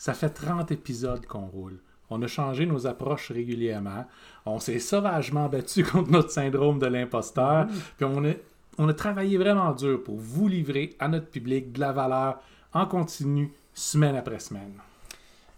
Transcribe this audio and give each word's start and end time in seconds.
Ça 0.00 0.14
fait 0.14 0.30
30 0.30 0.72
épisodes 0.72 1.26
qu'on 1.26 1.44
roule. 1.44 1.78
On 2.08 2.22
a 2.22 2.26
changé 2.26 2.64
nos 2.64 2.86
approches 2.86 3.30
régulièrement. 3.30 4.06
On 4.46 4.58
s'est 4.58 4.78
sauvagement 4.78 5.50
battu 5.50 5.84
contre 5.92 6.10
notre 6.10 6.30
syndrome 6.30 6.78
de 6.78 6.86
l'imposteur. 6.86 7.66
Puis 7.98 8.06
on 8.06 8.24
a, 8.24 8.32
on 8.78 8.88
a 8.88 8.94
travaillé 8.94 9.36
vraiment 9.36 9.72
dur 9.72 10.02
pour 10.02 10.16
vous 10.16 10.48
livrer 10.48 10.96
à 11.00 11.08
notre 11.08 11.26
public 11.26 11.72
de 11.72 11.80
la 11.80 11.92
valeur 11.92 12.40
en 12.72 12.86
continu, 12.86 13.52
semaine 13.74 14.16
après 14.16 14.38
semaine. 14.38 14.72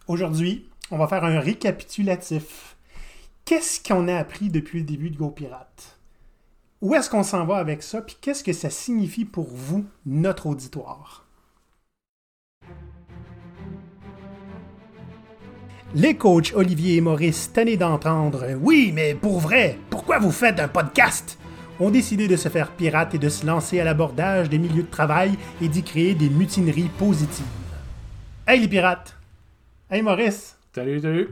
Aujourd'hui, 0.09 0.67
on 0.91 0.99
va 0.99 1.07
faire 1.07 1.25
un 1.25 1.39
récapitulatif. 1.39 2.75
Qu'est-ce 3.45 3.81
qu'on 3.81 4.09
a 4.09 4.17
appris 4.17 4.49
depuis 4.49 4.81
le 4.81 4.87
début 4.87 5.11
de 5.11 5.19
Go 5.19 5.31
Pirate? 5.31 6.01
Où 6.81 6.97
est-ce 6.97 7.09
qu'on 7.09 7.23
s'en 7.23 7.47
va 7.47 7.59
avec 7.59 7.81
ça? 7.85 8.03
Puis 8.03 8.17
qu'est-ce 8.21 8.43
que 8.43 8.53
ça 8.53 8.71
signifie 8.71 9.25
pour 9.25 9.47
vous, 9.47 9.87
notre 10.05 10.47
auditoire? 10.47 11.22
Les 15.95 16.17
coachs 16.17 16.53
Olivier 16.55 16.97
et 16.97 17.01
Maurice, 17.01 17.53
tannés 17.53 17.77
d'entendre 17.77 18.47
Oui, 18.61 18.93
mais 18.95 19.15
pour 19.15 19.41
vrai, 19.41 19.79
pourquoi 19.91 20.19
vous 20.19 20.31
faites 20.31 20.59
un 20.61 20.69
podcast 20.69 21.39
ont 21.81 21.91
décidé 21.91 22.29
de 22.29 22.37
se 22.37 22.49
faire 22.49 22.71
pirates 22.73 23.15
et 23.15 23.19
de 23.19 23.29
se 23.29 23.45
lancer 23.47 23.81
à 23.81 23.85
l'abordage 23.85 24.49
des 24.49 24.59
milieux 24.59 24.85
de 24.85 24.91
travail 24.91 25.33
et 25.61 25.69
d'y 25.69 25.83
créer 25.83 26.15
des 26.15 26.31
mutineries 26.31 26.91
positives. 26.99 27.45
Hey 28.47 28.61
les 28.61 28.69
pirates! 28.69 29.17
Hey 29.91 30.03
Maurice! 30.03 30.57
Salut, 30.75 31.01
salut! 31.01 31.29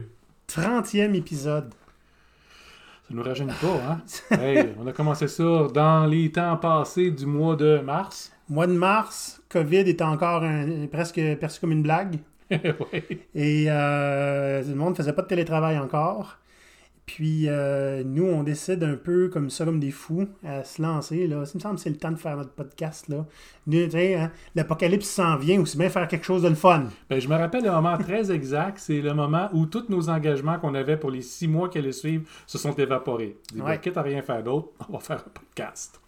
30e 0.49 1.15
épisode. 1.15 1.73
Ça 3.07 3.13
nous 3.15 3.23
rajeunit 3.23 3.53
pas, 3.61 3.81
hein? 3.89 4.01
hey, 4.39 4.69
on 4.79 4.85
a 4.87 4.91
commencé 4.91 5.27
ça 5.27 5.67
dans 5.73 6.05
les 6.05 6.31
temps 6.31 6.57
passés 6.57 7.11
du 7.11 7.25
mois 7.25 7.55
de 7.55 7.79
mars. 7.79 8.31
Mois 8.49 8.67
de 8.67 8.73
mars, 8.73 9.41
COVID 9.49 9.77
est 9.89 10.01
encore 10.01 10.43
un- 10.43 10.85
presque 10.91 11.19
perçu 11.39 11.59
comme 11.61 11.71
une 11.71 11.83
blague. 11.83 12.19
Et 13.35 13.65
euh, 13.69 14.63
le 14.63 14.75
monde 14.75 14.91
ne 14.91 14.95
faisait 14.95 15.13
pas 15.13 15.21
de 15.21 15.27
télétravail 15.27 15.77
encore. 15.79 16.37
Puis 17.07 17.49
euh, 17.49 18.03
nous, 18.05 18.23
on 18.25 18.43
décide 18.43 18.83
un 18.83 18.95
peu 18.95 19.27
comme 19.27 19.49
ça, 19.49 19.65
comme 19.65 19.79
des 19.81 19.91
fous, 19.91 20.27
à 20.45 20.63
se 20.63 20.81
lancer. 20.81 21.27
Là. 21.27 21.45
Ça 21.45 21.53
me 21.55 21.59
semble 21.59 21.75
que 21.75 21.81
c'est 21.81 21.89
le 21.89 21.97
temps 21.97 22.11
de 22.11 22.15
faire 22.15 22.37
notre 22.37 22.51
podcast. 22.51 23.09
Là. 23.09 23.25
Hein, 23.69 24.31
L'apocalypse 24.55 25.09
s'en 25.09 25.35
vient, 25.35 25.59
aussi 25.59 25.77
bien 25.77 25.89
faire 25.89 26.07
quelque 26.07 26.23
chose 26.25 26.43
de 26.43 26.47
le 26.47 26.55
fun. 26.55 26.85
Ben, 27.09 27.19
je 27.19 27.27
me 27.27 27.35
rappelle 27.35 27.63
le 27.65 27.71
moment 27.71 27.97
très 27.97 28.31
exact, 28.31 28.77
c'est 28.77 29.01
le 29.01 29.13
moment 29.13 29.49
où 29.51 29.65
tous 29.65 29.85
nos 29.89 30.09
engagements 30.09 30.57
qu'on 30.59 30.73
avait 30.75 30.95
pour 30.95 31.11
les 31.11 31.21
six 31.21 31.47
mois 31.49 31.67
qui 31.67 31.79
allaient 31.79 31.91
suivre 31.91 32.23
se 32.47 32.57
sont 32.57 32.73
évaporés. 32.75 33.35
Ben, 33.55 33.65
Ouais. 33.65 33.79
quitte 33.79 33.97
à 33.97 34.03
rien 34.03 34.21
faire 34.21 34.43
d'autre, 34.43 34.69
on 34.87 34.93
va 34.93 34.99
faire 34.99 35.17
un 35.25 35.29
podcast. 35.33 35.99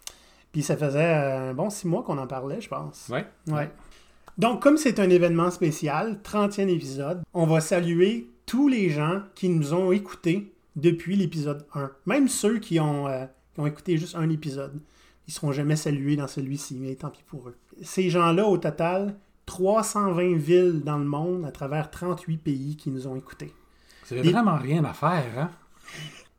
Puis 0.52 0.62
ça 0.62 0.76
faisait 0.76 1.00
euh, 1.16 1.50
un 1.50 1.54
bon 1.54 1.68
six 1.68 1.88
mois 1.88 2.02
qu'on 2.04 2.16
en 2.16 2.28
parlait, 2.28 2.60
je 2.60 2.68
pense. 2.68 3.10
Ouais. 3.12 3.26
Ouais. 3.48 3.68
Donc, 4.36 4.60
comme 4.62 4.76
c'est 4.76 4.98
un 4.98 5.10
événement 5.10 5.50
spécial, 5.50 6.18
30e 6.24 6.68
épisode, 6.68 7.22
on 7.34 7.46
va 7.46 7.60
saluer 7.60 8.28
tous 8.46 8.68
les 8.68 8.90
gens 8.90 9.22
qui 9.34 9.48
nous 9.48 9.74
ont 9.74 9.92
écoutés 9.92 10.52
depuis 10.76 11.14
l'épisode 11.16 11.64
1. 11.74 11.90
Même 12.06 12.28
ceux 12.28 12.58
qui 12.58 12.80
ont, 12.80 13.06
euh, 13.06 13.26
qui 13.54 13.60
ont 13.60 13.66
écouté 13.66 13.96
juste 13.96 14.16
un 14.16 14.28
épisode. 14.28 14.80
Ils 15.28 15.32
seront 15.32 15.52
jamais 15.52 15.76
salués 15.76 16.16
dans 16.16 16.26
celui-ci, 16.26 16.76
mais 16.80 16.94
tant 16.96 17.10
pis 17.10 17.22
pour 17.26 17.48
eux. 17.48 17.56
Ces 17.82 18.10
gens-là, 18.10 18.44
au 18.46 18.58
total, 18.58 19.16
320 19.46 20.36
villes 20.36 20.82
dans 20.84 20.98
le 20.98 21.04
monde 21.04 21.44
à 21.44 21.52
travers 21.52 21.90
38 21.90 22.36
pays 22.38 22.76
qui 22.76 22.90
nous 22.90 23.06
ont 23.06 23.16
écoutés. 23.16 23.52
C'est 24.04 24.20
vraiment 24.20 24.56
rien 24.56 24.84
à 24.84 24.92
faire, 24.92 25.38
hein? 25.38 25.50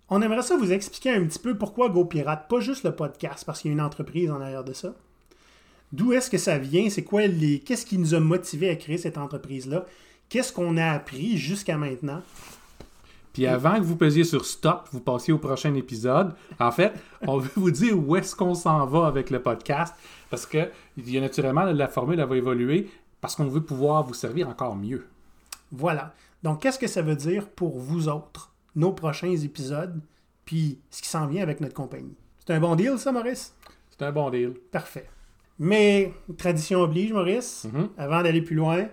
On 0.10 0.22
aimerait 0.22 0.44
ça 0.44 0.56
vous 0.56 0.72
expliquer 0.72 1.12
un 1.12 1.26
petit 1.26 1.40
peu 1.40 1.58
pourquoi 1.58 1.90
Go 1.90 2.06
Pirate, 2.06 2.48
pas 2.48 2.60
juste 2.60 2.84
le 2.84 2.96
podcast, 2.96 3.44
parce 3.44 3.62
qu'il 3.62 3.70
y 3.70 3.74
a 3.74 3.74
une 3.74 3.82
entreprise 3.82 4.30
en 4.30 4.40
arrière 4.40 4.64
de 4.64 4.74
ça. 4.74 4.94
D'où 5.96 6.12
est-ce 6.12 6.30
que 6.30 6.38
ça 6.38 6.58
vient? 6.58 6.90
C'est 6.90 7.06
quoi 7.06 7.26
les. 7.26 7.60
Qu'est-ce 7.60 7.86
qui 7.86 7.98
nous 7.98 8.14
a 8.14 8.20
motivés 8.20 8.70
à 8.70 8.76
créer 8.76 8.98
cette 8.98 9.18
entreprise-là? 9.18 9.86
Qu'est-ce 10.28 10.52
qu'on 10.52 10.76
a 10.76 10.88
appris 10.88 11.38
jusqu'à 11.38 11.78
maintenant? 11.78 12.22
Puis 13.32 13.48
avant 13.48 13.76
que 13.76 13.84
vous 13.84 13.96
pesiez 13.96 14.26
sur 14.26 14.46
stop, 14.46 14.90
vous 14.92 15.00
passiez 15.00 15.32
au 15.32 15.38
prochain 15.38 15.74
épisode. 15.74 16.34
En 16.60 16.72
fait, 16.72 16.92
on 17.22 17.38
veut 17.38 17.50
vous 17.56 17.72
dire 17.72 17.98
où 17.98 18.18
est-ce 18.18 18.36
qu'on 18.36 18.56
s'en 18.56 18.86
va 18.86 19.08
avec 19.08 19.30
le 19.30 19.42
podcast. 19.42 19.96
Parce 20.30 20.46
que 20.46 20.70
il 20.98 21.10
y 21.10 21.18
a 21.18 21.22
naturellement 21.22 21.64
la 21.64 21.88
formule 21.88 22.20
elle 22.20 22.28
va 22.28 22.36
évoluer 22.36 22.90
parce 23.22 23.38
qu'on 23.38 23.48
veut 23.48 23.64
pouvoir 23.64 24.04
vous 24.04 24.14
servir 24.14 24.50
encore 24.50 24.76
mieux. 24.76 25.08
Voilà. 25.72 26.14
Donc, 26.44 26.62
qu'est-ce 26.62 26.80
que 26.80 26.88
ça 26.88 27.04
veut 27.04 27.16
dire 27.16 27.48
pour 27.48 27.80
vous 27.80 28.10
autres, 28.10 28.52
nos 28.76 28.92
prochains 28.92 29.32
épisodes, 29.32 30.02
puis 30.44 30.78
ce 30.92 31.02
qui 31.02 31.08
s'en 31.08 31.26
vient 31.26 31.42
avec 31.42 31.62
notre 31.62 31.74
compagnie? 31.74 32.18
C'est 32.46 32.54
un 32.54 32.60
bon 32.60 32.76
deal, 32.76 32.98
ça, 32.98 33.14
Maurice? 33.14 33.54
C'est 33.92 34.06
un 34.06 34.12
bon 34.12 34.30
deal. 34.30 34.56
Parfait. 34.72 35.08
Mais, 35.60 36.14
tradition 36.38 36.82
oblige, 36.82 37.14
Maurice, 37.14 37.66
Mhm. 37.72 37.90
avant 37.98 38.22
d'aller 38.24 38.42
plus 38.42 38.56
loin, 38.56 38.88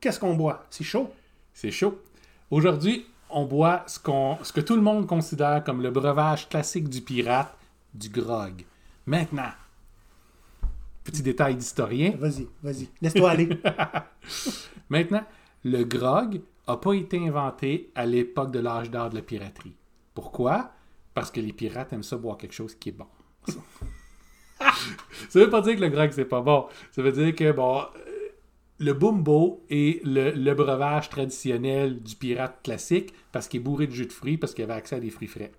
qu'est-ce 0.00 0.18
qu'on 0.18 0.34
boit? 0.34 0.64
C'est 0.70 0.84
chaud? 0.84 1.10
C'est 1.52 1.70
chaud. 1.70 1.98
Aujourd'hui, 2.50 3.06
on 3.30 3.44
boit 3.44 3.82
ce, 3.86 3.98
qu'on, 3.98 4.38
ce 4.42 4.52
que 4.52 4.60
tout 4.60 4.76
le 4.76 4.82
monde 4.82 5.06
considère 5.06 5.62
comme 5.64 5.82
le 5.82 5.90
breuvage 5.90 6.48
classique 6.48 6.88
du 6.88 7.00
pirate, 7.02 7.54
du 7.92 8.08
grog. 8.08 8.64
Maintenant, 9.06 9.50
petit 11.04 11.22
détail 11.22 11.56
d'historien. 11.56 12.14
Vas-y, 12.18 12.46
vas-y. 12.62 12.88
Laisse-toi 13.02 13.30
aller. 13.30 13.48
Maintenant, 14.88 15.24
le 15.64 15.84
grog 15.84 16.40
n'a 16.68 16.76
pas 16.76 16.92
été 16.94 17.18
inventé 17.26 17.90
à 17.94 18.06
l'époque 18.06 18.50
de 18.52 18.60
l'âge 18.60 18.90
d'or 18.90 19.10
de 19.10 19.16
la 19.16 19.22
piraterie. 19.22 19.74
Pourquoi? 20.14 20.72
Parce 21.14 21.30
que 21.30 21.40
les 21.40 21.52
pirates 21.52 21.92
aiment 21.92 22.02
ça 22.02 22.16
boire 22.16 22.36
quelque 22.38 22.54
chose 22.54 22.74
qui 22.74 22.90
est 22.90 22.92
bon. 22.92 23.06
ça 25.28 25.40
veut 25.40 25.50
pas 25.50 25.60
dire 25.60 25.76
que 25.76 25.80
le 25.80 25.88
grog 25.88 26.10
c'est 26.12 26.24
pas 26.24 26.40
bon. 26.40 26.66
Ça 26.92 27.02
veut 27.02 27.12
dire 27.12 27.34
que 27.34 27.52
bon, 27.52 27.80
euh, 27.80 27.82
le 28.78 28.92
bumbo 28.92 29.64
est 29.70 30.04
le, 30.04 30.54
breuvage 30.54 31.08
traditionnel 31.08 32.02
du 32.02 32.16
pirate 32.16 32.60
classique 32.62 33.12
parce 33.32 33.48
qu'il 33.48 33.60
est 33.60 33.64
bourré 33.64 33.86
de 33.86 33.92
jus 33.92 34.06
de 34.06 34.12
fruits 34.12 34.36
parce 34.36 34.54
qu'il 34.54 34.64
avait 34.64 34.74
accès 34.74 34.96
à 34.96 35.00
des 35.00 35.10
fruits 35.10 35.28
frais. 35.28 35.52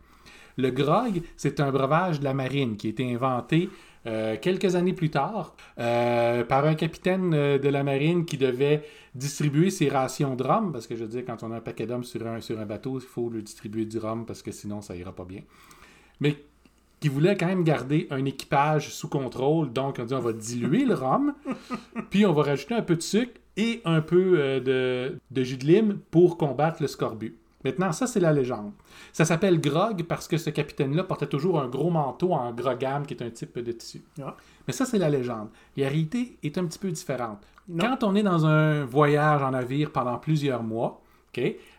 Le 0.58 0.72
grog, 0.72 1.22
c'est 1.36 1.60
un 1.60 1.72
breuvage 1.72 2.20
de 2.20 2.24
la 2.24 2.34
marine 2.34 2.78
qui 2.78 2.88
a 2.88 2.90
été 2.90 3.14
inventé 3.14 3.70
euh, 4.08 4.38
quelques 4.42 4.76
années 4.76 4.94
plus 4.94 5.10
tard 5.10 5.56
euh, 5.78 6.44
par 6.44 6.66
un 6.66 6.76
capitaine 6.76 7.32
de 7.32 7.70
la 7.70 7.84
marine 7.84 8.26
qui 8.26 8.38
devait 8.38 8.84
distribuer 9.18 9.70
ses 9.70 9.90
rations 9.90 10.36
de 10.36 10.44
rhum, 10.44 10.72
parce 10.72 10.88
que 10.88 10.96
je 10.96 11.04
veux 11.04 11.10
dire, 11.10 11.24
quand 11.26 11.44
on 11.44 11.52
a 11.52 11.58
un 11.58 11.62
paquet 11.62 11.86
d'hommes 11.88 12.04
sur 12.04 12.26
un, 12.26 12.40
sur 12.40 12.60
un 12.60 12.66
bateau, 12.66 13.00
il 13.00 13.06
faut 13.06 13.30
le 13.30 13.42
distribuer 13.42 13.86
du 13.86 13.98
rhum 13.98 14.26
parce 14.26 14.42
que 14.42 14.52
sinon 14.52 14.82
ça 14.82 14.96
ira 14.96 15.14
pas 15.14 15.26
bien. 15.26 15.42
Mais 16.20 16.36
qui 17.00 17.10
voulait 17.10 17.38
quand 17.38 17.46
même 17.46 17.64
garder 17.64 18.08
un 18.10 18.26
équipage 18.26 18.94
sous 18.94 19.08
contrôle, 19.08 19.72
donc 19.72 19.98
on 20.00 20.06
dit 20.06 20.14
on 20.14 20.20
va 20.20 20.34
diluer 20.34 20.86
le 20.86 20.94
rhum, 20.94 21.34
puis 22.10 22.26
on 22.26 22.34
va 22.34 22.44
rajouter 22.44 22.74
un 22.74 22.82
peu 22.82 22.96
de 22.96 23.02
sucre 23.02 23.40
et 23.56 23.82
un 23.86 24.02
peu 24.02 24.36
euh, 24.38 24.60
de, 24.60 25.20
de 25.32 25.44
jus 25.44 25.58
de 25.58 25.66
lime 25.66 26.00
pour 26.12 26.38
combattre 26.38 26.82
le 26.82 26.88
scorbut. 26.88 27.38
Maintenant, 27.64 27.92
ça, 27.92 28.08
c'est 28.08 28.20
la 28.20 28.32
légende. 28.32 28.72
Ça 29.12 29.26
s'appelle 29.26 29.60
grog 29.60 30.04
parce 30.04 30.28
que 30.28 30.38
ce 30.38 30.50
capitaine-là 30.50 31.04
portait 31.04 31.28
toujours 31.28 31.60
un 31.60 31.68
gros 31.68 31.90
manteau 31.90 32.34
en 32.34 32.54
grogame, 32.54 33.06
qui 33.06 33.16
est 33.16 33.24
un 33.24 33.32
type 33.32 33.60
de 33.60 33.72
tissu. 33.72 34.04
Ah. 34.24 34.38
Mais 34.68 34.74
ça, 34.74 34.86
c'est 34.86 35.00
la 35.00 35.10
légende. 35.10 35.50
La 35.76 35.90
réalité 35.90 36.38
est 36.44 36.58
un 36.58 36.66
petit 36.66 36.80
peu 36.80 36.92
différente. 36.92 37.40
Non. 37.68 37.84
Quand 37.84 38.04
on 38.04 38.16
est 38.16 38.24
dans 38.24 38.46
un 38.46 38.86
voyage 38.86 39.42
en 39.42 39.52
navire 39.52 39.92
pendant 39.92 40.18
plusieurs 40.18 40.64
mois, 40.64 41.02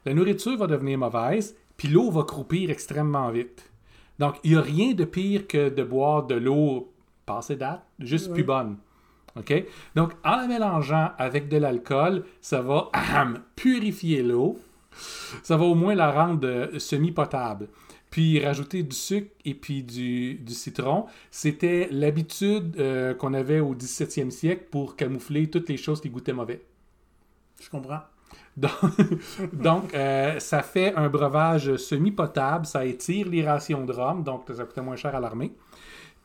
la 0.04 0.14
nourriture 0.14 0.56
va 0.56 0.66
devenir 0.66 0.98
mauvaise, 0.98 1.56
puis 1.76 1.88
l'eau 1.88 2.10
va 2.10 2.22
croupir 2.22 2.70
extrêmement 2.70 3.30
vite. 3.30 3.67
Donc, 4.18 4.36
il 4.44 4.52
n'y 4.52 4.56
a 4.56 4.60
rien 4.60 4.94
de 4.94 5.04
pire 5.04 5.46
que 5.46 5.68
de 5.68 5.82
boire 5.84 6.26
de 6.26 6.34
l'eau 6.34 6.92
passée 7.26 7.56
date, 7.56 7.82
juste 7.98 8.28
Oui. 8.28 8.34
plus 8.34 8.44
bonne. 8.44 8.76
OK? 9.36 9.52
Donc, 9.94 10.12
en 10.24 10.36
la 10.36 10.46
mélangeant 10.48 11.12
avec 11.18 11.48
de 11.48 11.56
l'alcool, 11.58 12.24
ça 12.40 12.60
va 12.62 12.90
purifier 13.54 14.22
l'eau. 14.22 14.58
Ça 15.42 15.56
va 15.56 15.64
au 15.64 15.74
moins 15.76 15.94
la 15.94 16.10
rendre 16.10 16.46
euh, 16.48 16.78
semi-potable. 16.78 17.68
Puis 18.10 18.44
rajouter 18.44 18.82
du 18.82 18.96
sucre 18.96 19.30
et 19.44 19.54
puis 19.54 19.82
du, 19.84 20.34
du 20.36 20.54
citron, 20.54 21.04
c'était 21.30 21.88
l'habitude 21.92 22.74
euh, 22.80 23.14
qu'on 23.14 23.34
avait 23.34 23.60
au 23.60 23.74
17e 23.74 24.30
siècle 24.30 24.64
pour 24.70 24.96
camoufler 24.96 25.48
toutes 25.50 25.68
les 25.68 25.76
choses 25.76 26.00
qui 26.00 26.08
goûtaient 26.08 26.32
mauvais. 26.32 26.64
Je 27.60 27.68
comprends. 27.68 28.00
Donc, 28.56 28.72
donc, 29.52 29.94
euh, 29.94 30.38
ça 30.40 30.62
fait 30.62 30.94
un 30.94 31.08
breuvage 31.08 31.76
semi-potable, 31.76 32.66
ça 32.66 32.84
étire 32.84 33.28
les 33.28 33.46
rations 33.46 33.84
de 33.84 33.92
rhum, 33.92 34.24
donc 34.24 34.44
ça 34.54 34.64
coûtait 34.64 34.82
moins 34.82 34.96
cher 34.96 35.14
à 35.14 35.20
l'armée. 35.20 35.52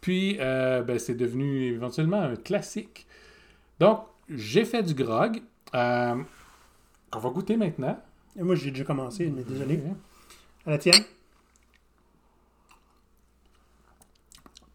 Puis, 0.01 0.37
euh, 0.39 0.83
ben, 0.83 0.99
c'est 0.99 1.15
devenu 1.15 1.73
éventuellement 1.73 2.21
un 2.21 2.35
classique. 2.35 3.07
Donc, 3.79 4.01
j'ai 4.29 4.65
fait 4.65 4.83
du 4.83 4.93
grog, 4.93 5.41
euh, 5.75 6.15
qu'on 7.09 7.19
va 7.19 7.29
goûter 7.29 7.55
maintenant. 7.55 7.97
Et 8.37 8.43
moi, 8.43 8.55
j'ai 8.55 8.71
déjà 8.71 8.83
commencé, 8.83 9.29
mais 9.29 9.43
désolé. 9.43 9.77
Ouais. 9.77 9.93
À 10.65 10.71
la 10.71 10.77
tienne? 10.77 11.03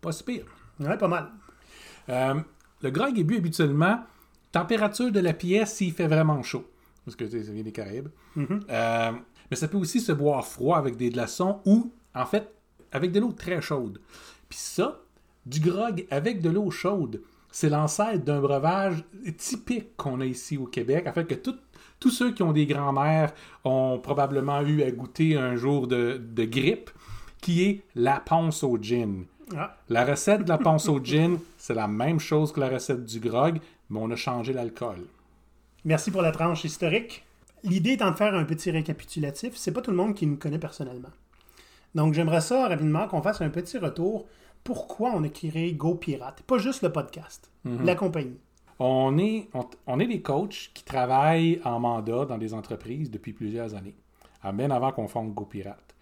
Pas 0.01 0.13
si 0.13 0.23
pire. 0.23 0.45
Ouais, 0.81 0.97
pas 0.97 1.09
mal. 1.09 1.31
Euh, 2.09 2.41
le 2.83 2.91
grog 2.91 3.19
est 3.19 3.25
bu 3.25 3.37
habituellement 3.37 4.01
température 4.53 5.13
de 5.13 5.21
la 5.21 5.35
pièce 5.35 5.75
s'il 5.75 5.93
fait 5.93 6.07
vraiment 6.07 6.43
chaud. 6.43 6.67
Parce 7.17 7.31
que 7.31 7.43
ça 7.43 7.53
vient 7.53 7.63
des 7.63 7.73
Caraïbes. 7.73 8.09
Mhm. 8.37 8.61
Euh, 8.71 9.13
mais 9.51 9.57
ça 9.57 9.69
peut 9.69 9.79
aussi 9.79 10.01
se 10.01 10.13
boire 10.13 10.45
froid 10.47 10.77
avec 10.79 10.97
des 10.97 11.11
glaçons 11.11 11.61
ou, 11.65 11.93
en 12.15 12.27
fait, 12.27 12.49
avec 12.93 13.13
de 13.13 13.21
l'eau 13.21 13.33
très 13.33 13.61
chaude. 13.61 14.01
Puis 14.49 14.59
ça, 14.59 15.01
du 15.47 15.61
grog 15.61 16.07
avec 16.11 16.41
de 16.43 16.51
l'eau 16.51 16.71
chaude, 16.71 17.23
c'est 17.51 17.71
l'ancêtre 17.71 18.25
d'un 18.25 18.41
breuvage 18.41 19.05
typique 19.39 19.97
qu'on 19.97 20.21
a 20.21 20.27
ici 20.27 20.59
au 20.59 20.67
Québec. 20.67 21.07
En 21.07 21.13
fait, 21.13 21.25
que 21.27 21.35
tout- 21.35 21.57
tous 21.99 22.11
ceux 22.11 22.33
qui 22.33 22.43
ont 22.43 22.53
des 22.53 22.67
grands-mères 22.67 23.33
ont 23.65 23.99
probablement 23.99 24.61
eu 24.63 24.83
à 24.83 24.91
goûter 24.91 25.37
un 25.37 25.57
jour 25.57 25.87
de, 25.87 26.21
de 26.23 26.45
grippe, 26.45 26.91
qui 27.41 27.65
est 27.65 27.83
la 27.95 28.21
ponce 28.21 28.63
au 28.63 28.77
gin. 28.81 29.25
Ah, 29.57 29.77
La 29.89 30.05
recette 30.05 30.45
de 30.45 30.49
la 30.49 30.59
ponce 30.59 30.89
au 30.89 31.01
gin, 31.03 31.39
c'est 31.57 31.75
la 31.75 31.89
même 31.89 32.21
chose 32.21 32.53
que 32.53 32.61
la 32.61 32.69
recette 32.69 33.05
du 33.05 33.19
grog, 33.21 33.59
mais 33.91 33.99
on 34.01 34.11
a 34.11 34.17
changé 34.17 34.53
l'alcool. 34.53 34.99
Merci 35.85 36.11
pour 36.11 36.23
la 36.23 36.33
tranche 36.33 36.65
historique. 36.65 37.25
L'idée 37.65 37.93
étant 37.93 38.11
de 38.11 38.17
faire 38.17 38.35
un 38.35 38.45
petit 38.45 38.71
récapitulatif, 38.71 39.57
c'est 39.57 39.73
pas 39.73 39.83
tout 39.83 39.91
le 39.91 39.97
monde 39.97 40.15
qui 40.15 40.27
nous 40.27 40.37
connaît 40.37 40.59
personnellement. 40.59 41.11
Donc 41.95 42.15
j'aimerais 42.15 42.41
ça 42.41 42.69
rapidement 42.69 43.09
qu'on 43.09 43.23
fasse 43.23 43.41
un 43.41 43.51
petit 43.51 43.79
retour. 43.79 44.27
Pourquoi 44.63 45.13
on 45.15 45.25
a 45.25 45.29
créé 45.29 45.73
Go 45.73 45.95
Pirate? 45.95 46.43
Pas 46.43 46.59
juste 46.59 46.83
le 46.83 46.93
podcast, 46.93 47.51
la 47.65 47.95
compagnie. 47.95 48.39
On 48.79 49.19
est, 49.19 49.49
on, 49.55 49.67
on 49.87 49.99
est 49.99 50.07
des 50.07 50.23
coachs 50.23 50.71
qui 50.73 50.85
travaillent 50.85 51.61
en 51.65 51.81
mandat 51.81 52.27
dans 52.27 52.39
des 52.39 52.55
entreprises 52.55 53.11
depuis 53.11 53.33
plusieurs 53.33 53.75
années, 53.75 53.97
à 54.43 54.53
bien 54.53 54.71
avant 54.71 54.93
qu'on 54.93 55.09
fonde 55.09 55.35
GoPirate. 55.35 55.97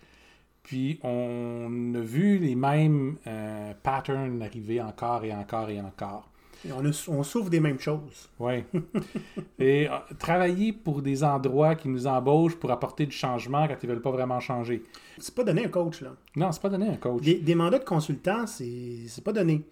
Puis 0.62 0.98
on 1.04 1.94
a 1.94 2.00
vu 2.00 2.38
les 2.38 2.56
mêmes 2.56 3.16
euh, 3.26 3.72
patterns 3.82 4.42
arriver 4.42 4.82
encore 4.82 5.24
et 5.24 5.32
encore 5.32 5.70
et 5.70 5.80
encore. 5.80 6.28
On, 6.72 6.84
a- 6.84 7.04
on 7.08 7.22
souffre 7.22 7.50
des 7.50 7.60
mêmes 7.60 7.78
choses. 7.78 8.28
Oui. 8.38 8.64
et 9.58 9.88
euh, 9.88 9.92
travailler 10.18 10.72
pour 10.72 11.02
des 11.02 11.22
endroits 11.22 11.74
qui 11.74 11.88
nous 11.88 12.06
embauchent 12.06 12.56
pour 12.56 12.70
apporter 12.70 13.06
du 13.06 13.14
changement 13.16 13.66
quand 13.68 13.76
ils 13.82 13.88
veulent 13.88 14.00
pas 14.02 14.10
vraiment 14.10 14.40
changer. 14.40 14.82
C'est 15.18 15.34
pas 15.34 15.44
donné 15.44 15.64
un 15.64 15.68
coach, 15.68 16.00
là. 16.00 16.12
Non, 16.34 16.50
c'est 16.52 16.62
pas 16.62 16.68
donné 16.68 16.88
un 16.88 16.96
coach. 16.96 17.22
Des, 17.22 17.34
des 17.36 17.54
mandats 17.54 17.78
de 17.78 17.84
consultant, 17.84 18.46
c'est 18.46 19.06
pas 19.24 19.32
donné. 19.32 19.62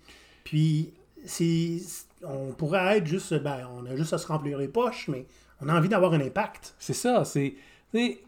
Puis, 0.44 0.92
c'est 1.24 1.78
on 2.26 2.52
pourrait 2.52 2.98
être 2.98 3.06
juste, 3.06 3.34
ben, 3.42 3.68
on 3.76 3.84
a 3.86 3.96
juste 3.96 4.12
à 4.12 4.18
se 4.18 4.26
remplir 4.26 4.56
les 4.58 4.68
poches, 4.68 5.08
mais 5.08 5.26
on 5.60 5.68
a 5.68 5.76
envie 5.76 5.88
d'avoir 5.88 6.12
un 6.14 6.20
impact. 6.20 6.74
C'est 6.78 6.94
ça, 6.94 7.24
c'est 7.24 7.54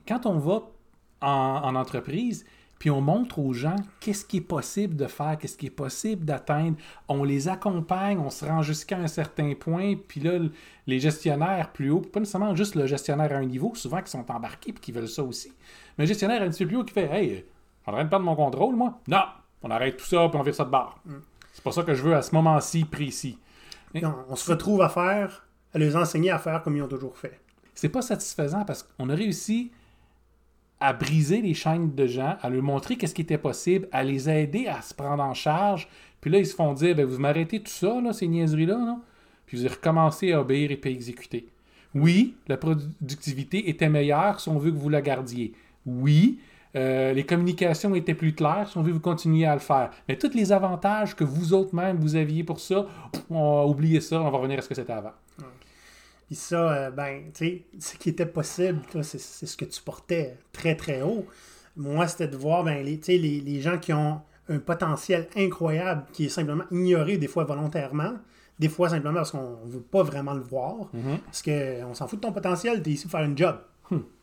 quand 0.06 0.26
on 0.26 0.38
va 0.38 0.62
en, 1.22 1.28
en 1.64 1.74
entreprise, 1.74 2.44
puis 2.78 2.90
on 2.90 3.00
montre 3.00 3.38
aux 3.38 3.52
gens 3.52 3.76
qu'est-ce 4.00 4.24
qui 4.24 4.38
est 4.38 4.42
possible 4.42 4.96
de 4.96 5.06
faire, 5.06 5.38
qu'est-ce 5.38 5.56
qui 5.56 5.66
est 5.66 5.70
possible 5.70 6.24
d'atteindre, 6.24 6.76
on 7.08 7.24
les 7.24 7.48
accompagne, 7.48 8.18
on 8.18 8.30
se 8.30 8.44
rend 8.44 8.62
jusqu'à 8.62 8.98
un 8.98 9.06
certain 9.06 9.54
point, 9.54 9.94
puis 10.08 10.20
là, 10.20 10.38
les 10.86 11.00
gestionnaires 11.00 11.72
plus 11.72 11.90
hauts, 11.90 12.00
pas 12.00 12.20
nécessairement 12.20 12.54
juste 12.54 12.74
le 12.74 12.86
gestionnaire 12.86 13.32
à 13.32 13.36
un 13.36 13.44
niveau, 13.44 13.72
souvent 13.74 14.02
qui 14.02 14.10
sont 14.10 14.30
embarqués 14.30 14.72
puis 14.72 14.80
qui 14.80 14.92
veulent 14.92 15.08
ça 15.08 15.22
aussi, 15.22 15.52
mais 15.96 16.04
le 16.04 16.08
gestionnaire 16.08 16.42
un 16.42 16.50
petit 16.50 16.64
peu 16.64 16.68
plus 16.68 16.76
haut 16.76 16.84
qui 16.84 16.92
fait 16.92 17.10
Hey, 17.10 17.44
on 17.86 17.92
arrête 17.92 18.06
de 18.06 18.10
perdre 18.10 18.24
mon 18.24 18.36
contrôle, 18.36 18.76
moi 18.76 18.98
Non, 19.08 19.24
on 19.62 19.70
arrête 19.70 19.96
tout 19.96 20.04
ça, 20.04 20.28
puis 20.28 20.38
on 20.38 20.42
vire 20.42 20.54
ça 20.54 20.64
de 20.64 20.70
barre. 20.70 20.98
C'est 21.52 21.64
pas 21.64 21.72
ça 21.72 21.82
que 21.82 21.94
je 21.94 22.02
veux 22.02 22.14
à 22.14 22.22
ce 22.22 22.34
moment-ci 22.34 22.84
précis. 22.84 23.38
On 24.28 24.36
se 24.36 24.50
retrouve 24.50 24.82
à 24.82 24.90
faire, 24.90 25.46
à 25.72 25.78
les 25.78 25.96
enseigner 25.96 26.30
à 26.30 26.38
faire 26.38 26.62
comme 26.62 26.76
ils 26.76 26.82
ont 26.82 26.88
toujours 26.88 27.16
fait. 27.16 27.40
c'est 27.74 27.88
pas 27.88 28.02
satisfaisant 28.02 28.64
parce 28.64 28.82
qu'on 28.82 29.08
a 29.08 29.14
réussi 29.14 29.72
à 30.80 30.92
briser 30.92 31.40
les 31.40 31.54
chaînes 31.54 31.94
de 31.94 32.06
gens, 32.06 32.36
à 32.42 32.50
leur 32.50 32.62
montrer 32.62 32.96
qu'est-ce 32.96 33.14
qui 33.14 33.22
était 33.22 33.38
possible, 33.38 33.88
à 33.92 34.04
les 34.04 34.28
aider 34.28 34.66
à 34.66 34.82
se 34.82 34.94
prendre 34.94 35.22
en 35.22 35.34
charge. 35.34 35.88
Puis 36.20 36.30
là, 36.30 36.38
ils 36.38 36.46
se 36.46 36.54
font 36.54 36.72
dire, 36.74 36.94
ben, 36.94 37.06
vous 37.06 37.18
m'arrêtez 37.18 37.60
tout 37.60 37.70
ça, 37.70 38.00
là, 38.00 38.12
ces 38.12 38.28
niaiseries-là, 38.28 38.76
là? 38.76 38.98
puis 39.46 39.62
vous 39.62 39.68
recommencez 39.68 40.32
à 40.32 40.40
obéir 40.40 40.70
et 40.70 40.76
puis 40.76 40.90
à 40.90 40.92
exécuter. 40.92 41.48
Oui, 41.94 42.36
la 42.48 42.56
productivité 42.56 43.70
était 43.70 43.88
meilleure 43.88 44.40
si 44.40 44.48
on 44.48 44.58
veut 44.58 44.70
que 44.70 44.76
vous 44.76 44.88
la 44.88 45.00
gardiez. 45.00 45.52
Oui, 45.86 46.40
euh, 46.74 47.14
les 47.14 47.24
communications 47.24 47.94
étaient 47.94 48.14
plus 48.14 48.34
claires 48.34 48.68
si 48.68 48.76
on 48.76 48.82
veut 48.82 48.90
que 48.90 48.96
vous 48.96 49.00
continuiez 49.00 49.46
à 49.46 49.54
le 49.54 49.60
faire. 49.60 49.90
Mais 50.08 50.16
tous 50.16 50.34
les 50.34 50.52
avantages 50.52 51.16
que 51.16 51.24
vous 51.24 51.54
autres 51.54 51.74
même 51.74 51.96
vous 51.96 52.16
aviez 52.16 52.44
pour 52.44 52.60
ça, 52.60 52.86
on 53.30 53.62
a 53.62 53.64
oublié 53.64 54.00
ça, 54.00 54.20
on 54.20 54.30
va 54.30 54.38
revenir 54.38 54.58
à 54.58 54.62
ce 54.62 54.68
que 54.68 54.74
c'était 54.74 54.92
avant. 54.92 55.12
Puis 56.26 56.34
ça, 56.34 56.72
euh, 56.72 56.90
ben, 56.90 57.30
tu 57.32 57.46
sais, 57.46 57.64
ce 57.78 57.96
qui 57.96 58.08
était 58.08 58.26
possible, 58.26 58.80
c'est 59.02 59.18
ce 59.18 59.56
que 59.56 59.64
tu 59.64 59.80
portais 59.80 60.36
très, 60.52 60.74
très 60.74 61.02
haut. 61.02 61.26
Moi, 61.76 62.08
c'était 62.08 62.28
de 62.28 62.36
voir, 62.36 62.64
ben, 62.64 62.84
les, 62.84 62.98
tu 62.98 63.06
sais, 63.06 63.18
les, 63.18 63.40
les 63.40 63.60
gens 63.60 63.78
qui 63.78 63.92
ont 63.92 64.20
un 64.48 64.58
potentiel 64.58 65.28
incroyable, 65.36 66.04
qui 66.12 66.26
est 66.26 66.30
simplement 66.30 66.64
ignoré 66.70 67.16
des 67.18 67.28
fois 67.28 67.44
volontairement, 67.44 68.14
des 68.58 68.68
fois 68.68 68.88
simplement 68.88 69.14
parce 69.14 69.30
qu'on 69.30 69.64
ne 69.64 69.70
veut 69.70 69.80
pas 69.80 70.02
vraiment 70.02 70.34
le 70.34 70.42
voir, 70.42 70.90
parce 71.26 71.42
qu'on 71.42 71.94
s'en 71.94 72.06
fout 72.06 72.20
de 72.20 72.26
ton 72.26 72.32
potentiel, 72.32 72.82
tu 72.82 72.90
es 72.90 72.92
ici 72.94 73.04
pour 73.04 73.12
faire 73.12 73.28
une 73.28 73.36
job. 73.36 73.58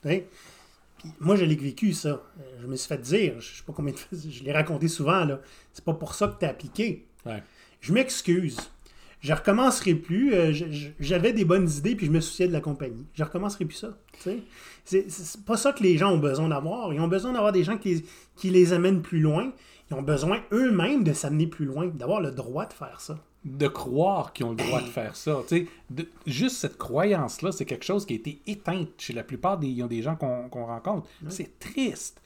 Puis 0.01 1.11
moi, 1.19 1.35
je 1.35 1.45
l'ai 1.45 1.56
vécu, 1.56 1.94
ça. 1.94 2.21
Je 2.61 2.67
me 2.67 2.75
suis 2.75 2.88
fait 2.88 2.99
dire, 2.99 3.39
je 3.39 3.57
sais 3.57 3.63
pas 3.63 3.73
combien 3.73 3.94
de 3.94 3.99
fois, 3.99 4.17
je 4.29 4.44
l'ai 4.44 4.53
raconté 4.53 4.88
souvent, 4.88 5.25
là, 5.25 5.39
c'est 5.73 5.83
pas 5.83 5.94
pour 5.94 6.15
ça 6.15 6.27
que 6.27 6.39
tu 6.39 6.45
as 6.45 6.49
appliqué. 6.49 7.06
Ouais. 7.25 7.44
Je 7.81 7.94
m'excuse. 7.94 8.57
Je 9.23 9.33
recommencerai 9.33 9.95
plus. 9.95 10.33
euh, 10.35 10.53
J'avais 10.99 11.33
des 11.33 11.45
bonnes 11.45 11.69
idées, 11.69 11.95
puis 11.95 12.05
je 12.07 12.11
me 12.11 12.19
souciais 12.19 12.47
de 12.47 12.53
la 12.53 12.61
compagnie. 12.61 13.05
Je 13.13 13.23
recommencerai 13.23 13.65
plus 13.65 13.77
ça. 13.77 13.97
C'est 14.85 15.07
pas 15.45 15.57
ça 15.57 15.71
que 15.73 15.81
les 15.81 15.97
gens 15.97 16.11
ont 16.11 16.17
besoin 16.19 16.49
d'avoir. 16.49 16.93
Ils 16.93 16.99
ont 16.99 17.07
besoin 17.07 17.31
d'avoir 17.33 17.51
des 17.53 17.63
gens 17.63 17.77
qui 17.77 17.95
les, 17.95 18.05
qui 18.35 18.49
les 18.49 18.73
amènent 18.73 19.01
plus 19.01 19.21
loin. 19.21 19.51
Ils 19.89 19.93
ont 19.95 20.01
besoin 20.01 20.41
eux-mêmes 20.51 21.03
de 21.03 21.13
s'amener 21.13 21.47
plus 21.47 21.65
loin, 21.65 21.87
d'avoir 21.87 22.19
le 22.21 22.31
droit 22.31 22.65
de 22.65 22.73
faire 22.73 22.99
ça. 22.99 23.17
de 23.45 23.67
croire 23.67 24.31
qu'ils 24.33 24.45
ont 24.45 24.51
le 24.51 24.55
droit 24.57 24.81
de 24.81 24.87
faire 24.87 25.15
ça. 25.15 25.37
De- 25.89 26.07
juste 26.25 26.57
cette 26.57 26.77
croyance-là, 26.77 27.51
c'est 27.51 27.65
quelque 27.65 27.83
chose 27.85 28.05
qui 28.05 28.13
a 28.13 28.15
été 28.17 28.41
éteinte 28.47 28.89
chez 28.97 29.13
la 29.13 29.23
plupart 29.23 29.57
des, 29.57 29.73
des 29.73 30.01
gens 30.01 30.15
qu'on 30.15 30.65
rencontre. 30.65 31.07
C'est 31.29 31.59
triste. 31.59 32.21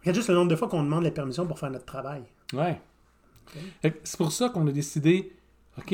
Regarde 0.00 0.16
juste 0.16 0.28
le 0.28 0.34
nombre 0.34 0.50
de 0.50 0.56
fois 0.56 0.68
qu'on 0.68 0.82
demande 0.82 1.04
la 1.04 1.10
permission 1.10 1.46
pour 1.46 1.58
faire 1.58 1.70
notre 1.70 1.84
travail. 1.86 2.22
Ouais. 2.52 2.80
C'est 4.04 4.16
pour 4.18 4.32
ça 4.32 4.48
qu'on 4.50 4.66
a 4.66 4.72
décidé, 4.72 5.32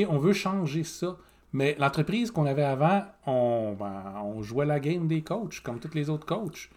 On 0.07 0.17
veut 0.17 0.33
changer 0.33 0.83
ça. 0.83 1.17
Mais 1.53 1.75
l'entreprise 1.79 2.31
qu'on 2.31 2.45
avait 2.45 2.63
avant, 2.63 3.03
on, 3.25 3.75
ben, 3.77 4.21
on 4.23 4.41
jouait 4.41 4.65
la 4.65 4.79
game 4.79 5.07
des 5.07 5.21
coachs, 5.21 5.59
comme 5.61 5.79
tous 5.79 5.93
les 5.93 6.09
autres 6.09 6.25
coachs. 6.25 6.69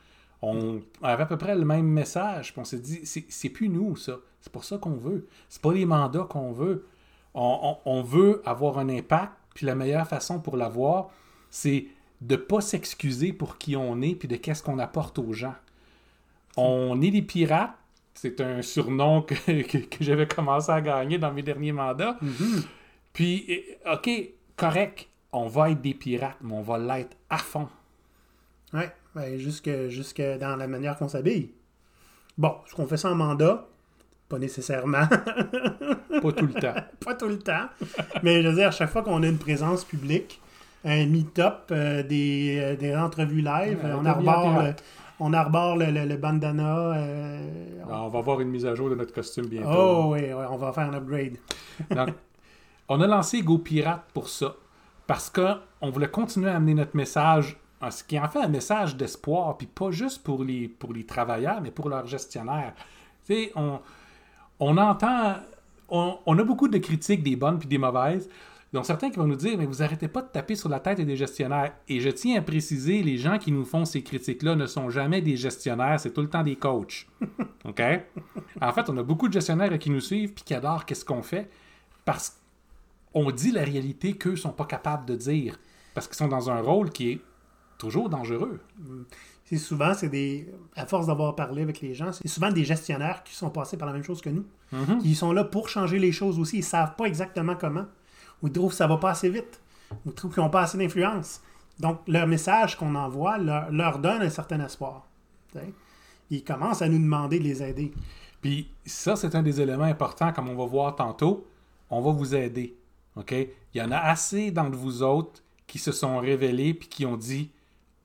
On 0.43 0.81
avait 1.03 1.23
à 1.23 1.27
peu 1.27 1.39
près 1.39 1.55
le 1.55 1.65
même 1.65 1.87
message. 1.87 2.53
On 2.57 2.65
s'est 2.65 2.79
dit, 2.79 3.01
c'est 3.05 3.49
plus 3.49 3.69
nous, 3.69 3.97
ça. 3.97 4.17
C'est 4.41 4.53
pour 4.53 4.65
ça 4.65 4.77
qu'on 4.77 4.97
veut. 4.97 5.27
C'est 5.49 5.63
pas 5.63 5.73
les 5.73 5.87
mandats 5.87 6.27
qu'on 6.29 6.53
veut. 6.53 6.87
On, 7.35 8.03
veut 8.03 8.43
avoir 8.45 8.79
un 8.79 8.89
impact. 8.89 9.33
Puis 9.55 9.65
la 9.65 9.75
meilleure 9.75 10.07
façon 10.07 10.41
pour 10.41 10.57
l'avoir, 10.57 11.11
c'est 11.51 11.87
de 12.21 12.37
pas 12.37 12.61
s'excuser 12.61 13.33
pour 13.33 13.59
qui 13.59 13.77
on 13.77 14.03
est, 14.03 14.15
puis 14.15 14.29
de 14.29 14.37
qu'est-ce 14.37 14.63
qu'on 14.63 14.79
apporte 14.79 15.19
aux 15.19 15.33
gens. 15.33 15.55
On 16.57 17.01
est 17.01 17.11
des 17.11 17.23
pirates. 17.23 17.75
C'est 18.13 18.41
un 18.41 18.61
surnom 18.61 19.23
que, 19.23 19.35
j'avais 20.01 20.27
commencé 20.27 20.71
à 20.71 20.81
gagner 20.81 21.19
dans 21.19 21.33
mes 21.33 21.43
derniers 21.43 21.73
mandats. 21.73 22.19
Puis, 23.15 23.45
eh, 23.49 23.79
OK, 23.91 24.11
correct, 24.57 25.09
on 25.33 25.49
va 25.49 25.71
être 25.71 25.81
des 25.81 25.95
pirates, 25.95 26.37
mais 26.43 26.53
on 26.53 26.61
va 26.63 26.77
l'être 26.79 27.17
à 27.31 27.39
fond. 27.39 27.69
Ouais, 28.75 28.91
ben, 29.15 29.39
jusque, 29.39 29.71
jusque 29.89 30.21
dans 30.41 30.57
la 30.57 30.67
manière 30.67 30.97
qu'on 30.99 31.09
s'habille. 31.09 31.51
Bon, 32.37 32.57
est-ce 32.67 32.75
qu'on 32.75 32.87
fait 32.87 32.97
ça 32.99 33.11
en 33.11 33.15
mandat? 33.15 33.67
Pas 34.29 34.39
nécessairement. 34.39 35.07
Pas 36.23 36.33
tout 36.33 36.47
le 36.47 36.55
temps. 36.55 36.75
pas 37.05 37.15
tout 37.15 37.29
le 37.29 37.39
temps. 37.39 37.67
Mais 38.23 38.43
je 38.43 38.49
veux 38.49 38.55
dire, 38.55 38.69
à 38.69 38.71
chaque 38.73 38.91
fois 38.91 39.03
qu'on 39.03 39.23
a 39.23 39.27
une 39.29 39.39
présence 39.39 39.85
publique, 39.85 40.41
un 40.85 41.07
meet-up, 41.07 41.69
euh, 41.71 42.03
des, 42.03 42.59
euh, 42.61 42.77
des 42.77 42.95
entrevues 42.97 43.43
live, 43.43 43.79
Ouais, 43.85 43.93
on, 43.95 44.05
arbore 44.05 44.47
le, 44.49 44.59
pirate. 44.59 44.85
on 45.21 45.33
arbore 45.33 45.77
le, 45.77 45.87
le- 45.91 46.05
le 46.07 46.17
bandana. 46.17 46.95
euh, 46.97 47.83
Alors, 47.87 48.07
on 48.07 48.09
va 48.09 48.21
voir 48.23 48.41
une 48.41 48.49
mise 48.49 48.67
à 48.67 48.75
jour 48.75 48.91
de 48.91 48.95
notre 48.95 49.13
costume 49.13 49.47
bientôt. 49.47 49.69
oh 49.73 50.09
oui, 50.15 50.21
ouais, 50.21 50.47
on 50.51 50.57
va 50.57 50.73
faire 50.73 50.89
un 50.91 50.95
upgrade. 50.95 51.37
Donc, 51.91 52.11
on 52.89 53.01
a 53.01 53.07
lancé 53.07 53.43
Go 53.43 53.59
Pirate 53.59 54.05
pour 54.13 54.29
ça. 54.29 54.57
Parce 55.07 55.31
qu'on 55.31 55.91
voulait 55.91 56.11
continuer 56.11 56.51
à 56.51 56.57
amener 56.57 56.75
notre 56.75 56.97
message, 56.97 57.59
ce 57.91 58.03
qui 58.03 58.17
est 58.17 58.21
en 58.21 58.29
fait 58.29 58.41
un 58.41 58.49
message 58.49 58.97
d'espoir, 58.97 59.57
puis 59.59 59.67
pas 59.67 59.91
juste 59.91 60.23
pour 60.23 60.43
les, 60.43 60.69
pour 60.69 60.93
les 60.93 61.05
travailleurs, 61.05 61.61
mais 61.61 61.71
pour 61.71 61.89
leurs 61.89 62.07
gestionnaires. 62.07 62.75
Tu 63.27 63.35
sais, 63.35 63.53
on, 63.55 63.81
on 64.61 64.77
entend, 64.79 65.35
on, 65.89 66.19
on 66.25 66.39
a 66.39 66.45
beaucoup 66.45 66.69
de 66.69 66.79
critiques, 66.79 67.23
des 67.23 67.37
bonnes 67.37 67.59
puis 67.59 67.69
des 67.69 67.79
mauvaises. 67.79 68.29
Donc 68.73 68.87
certains 68.87 69.09
qui 69.11 69.19
vont 69.19 69.29
nous 69.29 69.37
dire, 69.37 69.57
mais 69.57 69.67
vous 69.67 69.83
arrêtez 69.83 70.09
pas 70.09 70.21
de 70.21 70.27
taper 70.27 70.57
sur 70.57 70.69
la 70.69 70.81
tête 70.81 71.01
des 71.01 71.17
gestionnaires. 71.17 71.75
Et 71.87 72.01
je 72.01 72.09
tiens 72.09 72.41
à 72.41 72.43
préciser, 72.43 73.05
les 73.05 73.19
gens 73.19 73.39
qui 73.39 73.53
nous 73.53 73.65
font 73.65 73.85
ces 73.85 74.03
critiques-là 74.03 74.57
ne 74.57 74.67
sont 74.67 74.91
jamais 74.91 75.21
des 75.21 75.37
gestionnaires, 75.37 76.01
c'est 76.01 76.13
tout 76.13 76.23
le 76.23 76.29
temps 76.29 76.43
des 76.43 76.57
coachs. 76.57 77.07
OK? 77.65 77.83
En 78.61 78.73
fait, 78.73 78.91
on 78.91 78.97
a 78.97 79.03
beaucoup 79.05 79.29
de 79.29 79.33
gestionnaires 79.33 79.79
qui 79.79 79.91
nous 79.91 80.01
suivent 80.01 80.33
puis 80.33 80.43
qui 80.43 80.55
adorent 80.55 80.87
qu'est-ce 80.87 81.05
qu'on 81.05 81.23
fait 81.23 81.49
parce 82.05 82.41
qu'on 83.15 83.31
dit 83.31 83.53
la 83.53 83.63
réalité 83.63 84.15
qu'eux 84.15 84.37
sont 84.37 84.53
pas 84.53 84.67
capables 84.67 85.07
de 85.07 85.15
dire 85.15 85.59
parce 85.95 86.09
qu'ils 86.09 86.17
sont 86.17 86.29
dans 86.29 86.51
un 86.51 86.61
rôle 86.61 86.91
qui 86.91 87.13
est 87.13 87.21
toujours 87.79 88.09
dangereux. 88.09 88.61
C'est 89.45 89.59
souvent, 89.59 89.95
c'est 89.95 90.09
des. 90.09 90.53
À 90.75 90.87
force 90.87 91.07
d'avoir 91.07 91.37
parlé 91.37 91.63
avec 91.63 91.81
les 91.81 91.95
gens, 91.95 92.13
c'est 92.13 92.27
souvent 92.29 92.51
des 92.51 92.65
gestionnaires 92.65 93.23
qui 93.23 93.35
sont 93.35 93.51
passés 93.51 93.77
par 93.77 93.87
la 93.87 93.93
même 93.93 94.03
chose 94.03 94.21
que 94.21 94.31
nous. 94.31 94.45
Ils 95.05 95.15
sont 95.15 95.33
là 95.33 95.45
pour 95.45 95.69
changer 95.69 95.99
les 95.99 96.13
choses 96.13 96.39
aussi. 96.39 96.59
Ils 96.59 96.65
savent 96.65 96.97
pas 96.97 97.05
exactement 97.05 97.55
comment. 97.55 97.87
Ou 98.43 98.49
ils 98.49 98.53
trouvent 98.53 98.71
que 98.71 98.77
ça 98.77 98.89
va 98.89 98.97
pas 98.97 99.11
assez 99.11 99.29
vite. 99.29 99.61
Ou 100.05 100.11
ils 100.11 100.15
trouvent 100.15 100.35
qu'ils 100.35 100.43
n'ont 100.43 100.51
pas 100.51 100.63
assez 100.63 100.77
d'influence. 100.77 101.41
Donc, 101.79 102.01
leur 102.09 102.27
message 102.27 102.77
qu'on 102.77 102.95
envoie 102.95 103.39
leur, 103.39 103.71
leur 103.71 103.99
donne 103.99 104.23
un 104.23 104.31
certain 104.31 104.61
espoir. 104.61 105.07
Ils 106.31 106.43
commencent 106.43 106.83
à 106.83 106.89
nous 106.89 106.99
demander 106.99 107.39
de 107.39 107.45
les 107.45 107.63
aider. 107.63 107.93
Puis 108.41 108.69
ça, 108.85 109.15
c'est 109.15 109.35
un 109.35 109.43
des 109.43 109.61
éléments 109.61 109.85
importants, 109.85 110.33
comme 110.33 110.49
on 110.49 110.57
va 110.57 110.67
voir 110.67 110.97
tantôt. 110.97 111.47
On 111.91 112.01
va 112.01 112.11
vous 112.11 112.35
aider. 112.35 112.77
OK? 113.17 113.33
Il 113.33 113.79
y 113.79 113.83
en 113.83 113.91
a 113.91 113.99
assez 113.99 114.51
d'entre 114.51 114.77
vous 114.77 115.03
autres 115.03 115.43
qui 115.67 115.79
se 115.79 115.93
sont 115.93 116.19
révélés 116.19 116.75
puis 116.75 116.89
qui 116.89 117.07
ont 117.07 117.17
dit 117.17 117.51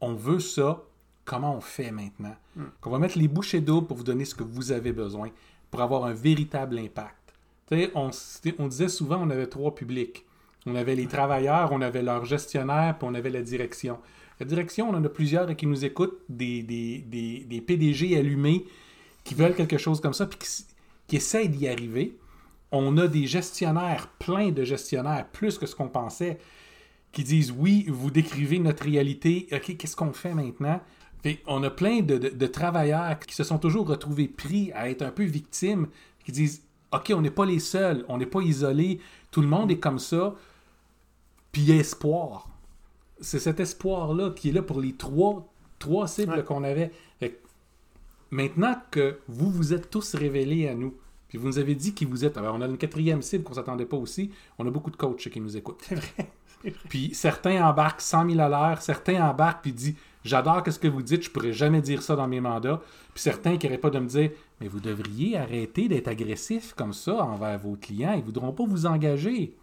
on 0.02 0.14
veut 0.14 0.40
ça, 0.40 0.84
comment 1.26 1.56
on 1.56 1.62
fait 1.62 1.92
maintenant? 1.92 2.36
Qu'on 2.82 2.90
va 2.90 3.00
mettre 3.00 3.18
les 3.18 3.28
bouchées 3.28 3.62
doubles 3.62 3.88
pour 3.88 3.98
vous 3.98 4.04
donner 4.04 4.26
ce 4.26 4.36
que 4.36 4.44
vous 4.44 4.72
avez 4.72 4.92
besoin 4.92 5.30
pour 5.72 5.82
avoir 5.82 6.06
un 6.06 6.14
véritable 6.14 6.80
impact. 6.80 7.16
On, 7.94 8.10
on 8.58 8.68
disait 8.68 8.90
souvent 8.90 9.22
on 9.22 9.30
avait 9.30 9.48
trois 9.48 9.76
publics. 9.76 10.26
On 10.66 10.76
avait 10.76 10.96
les 10.96 11.08
travailleurs, 11.08 11.72
on 11.72 11.82
avait 11.82 12.02
leurs 12.02 12.26
gestionnaires, 12.26 12.98
puis 12.98 13.08
on 13.10 13.14
avait 13.14 13.30
la 13.30 13.42
direction. 13.42 14.00
La 14.40 14.46
direction, 14.46 14.90
on 14.90 14.94
en 14.94 15.04
a 15.04 15.10
plusieurs 15.10 15.54
qui 15.56 15.68
nous 15.68 15.86
écoutent, 15.86 16.20
des, 16.28 16.64
des, 16.64 17.00
des, 17.00 17.40
des 17.42 17.62
PDG 17.62 18.18
allumés 18.18 18.66
qui 19.24 19.36
veulent 19.36 19.56
quelque 19.56 19.78
chose 19.78 20.02
comme 20.02 20.14
ça, 20.14 20.26
puis 20.26 20.40
qui, 20.40 20.66
qui 21.08 21.16
essayent 21.18 21.50
d'y 21.50 21.68
arriver. 21.68 22.18
On 22.72 22.98
a 22.98 23.08
des 23.08 23.26
gestionnaires, 23.28 24.10
plein 24.20 24.52
de 24.52 24.64
gestionnaires, 24.64 25.28
plus 25.32 25.58
que 25.58 25.66
ce 25.66 25.76
qu'on 25.76 25.88
pensait, 25.90 26.38
qui 27.12 27.24
disent 27.24 27.52
oui, 27.52 27.86
vous 27.88 28.12
décrivez 28.12 28.60
notre 28.60 28.84
réalité, 28.84 29.48
ok, 29.52 29.76
qu'est-ce 29.78 29.96
qu'on 29.96 30.14
fait 30.14 30.34
maintenant? 30.36 30.80
Fait, 31.24 31.40
on 31.48 31.64
a 31.64 31.70
plein 31.70 32.02
de, 32.02 32.18
de- 32.18 32.30
de 32.30 32.48
travailleurs 32.48 33.20
qui 33.20 33.36
se 33.36 33.44
sont 33.44 33.58
toujours 33.58 33.88
retrouvés 33.88 34.28
pris 34.28 34.72
à 34.74 34.90
être 34.90 35.02
un 35.02 35.12
peu 35.12 35.24
victimes, 35.24 35.88
qui 36.24 36.32
disent 36.32 36.62
ok, 36.92 37.12
on 37.16 37.22
n'est 37.22 37.32
pas 37.32 37.46
les 37.46 37.60
seuls, 37.60 38.06
on 38.08 38.18
n'est 38.18 38.26
pas 38.26 38.42
isolés, 38.42 39.00
tout 39.32 39.42
le 39.42 39.48
monde 39.48 39.70
est 39.72 39.80
comme 39.80 40.00
ça, 40.00 40.36
puis 41.52 41.64
il 41.64 41.70
y 41.70 41.72
a 41.72 41.76
espoir. 41.76 42.50
C'est 43.20 43.40
cet 43.40 43.60
espoir-là 43.60 44.30
qui 44.32 44.50
est 44.50 44.54
là 44.54 44.62
pour 44.62 44.80
les 44.80 44.94
trois, 44.94 45.52
trois 45.80 46.08
cibles 46.08 46.34
Ouais. 46.34 46.44
qu'on 46.44 46.64
avait. 46.64 46.92
Fait 47.20 47.42
maintenant 48.32 48.76
que 48.92 49.20
vous 49.28 49.50
vous 49.52 49.74
êtes 49.74 49.90
tous 49.90 50.14
révélés 50.16 50.68
à 50.68 50.76
nous, 50.76 50.94
puis 51.30 51.38
vous 51.38 51.48
nous 51.48 51.60
avez 51.60 51.76
dit 51.76 51.94
qui 51.94 52.06
vous 52.06 52.26
êtes, 52.26 52.38
alors 52.38 52.56
on 52.56 52.62
a 52.62 52.66
une 52.66 52.78
quatrième 52.78 53.22
cible 53.22 53.44
qu'on 53.44 53.52
ne 53.52 53.56
s'attendait 53.56 53.86
pas 53.86 53.98
aussi, 53.98 54.32
on 54.58 54.68
a 54.68 54.72
beaucoup 54.72 54.92
de 54.92 54.98
coachs 54.98 55.30
qui 55.30 55.40
nous 55.40 55.56
écoutent. 55.56 55.82
C'est 55.88 55.96
vrai. 55.96 56.32
Puis 56.90 57.12
certains 57.14 57.66
embarquent 57.66 58.02
100 58.02 58.32
000 58.32 58.42
à 58.42 58.50
l'heure, 58.50 58.82
certains 58.82 59.24
embarquent 59.24 59.62
puis 59.62 59.72
disent 59.72 59.96
J'adore 60.26 60.62
ce 60.70 60.78
que 60.78 60.90
vous 60.90 61.02
dites, 61.02 61.24
je 61.24 61.30
pourrais 61.30 61.54
jamais 61.54 61.82
dire 61.82 62.02
ça 62.02 62.18
dans 62.18 62.28
mes 62.28 62.42
mandats. 62.42 62.82
Puis 63.14 63.24
certains 63.24 63.56
qui 63.58 63.66
n'arrêtent 63.66 63.80
pas 63.80 63.90
de 63.90 64.00
me 64.00 64.08
dire 64.08 64.32
Mais 64.60 64.68
vous 64.68 64.82
devriez 64.82 65.38
arrêter 65.38 65.88
d'être 65.88 66.10
agressif 66.10 66.74
comme 66.74 66.92
ça 66.92 67.16
envers 67.24 67.58
vos 67.58 67.78
clients, 67.78 68.12
ils 68.14 68.20
ne 68.20 68.26
voudront 68.26 68.52
pas 68.52 68.66
vous 68.66 68.86
engager. 68.86 69.56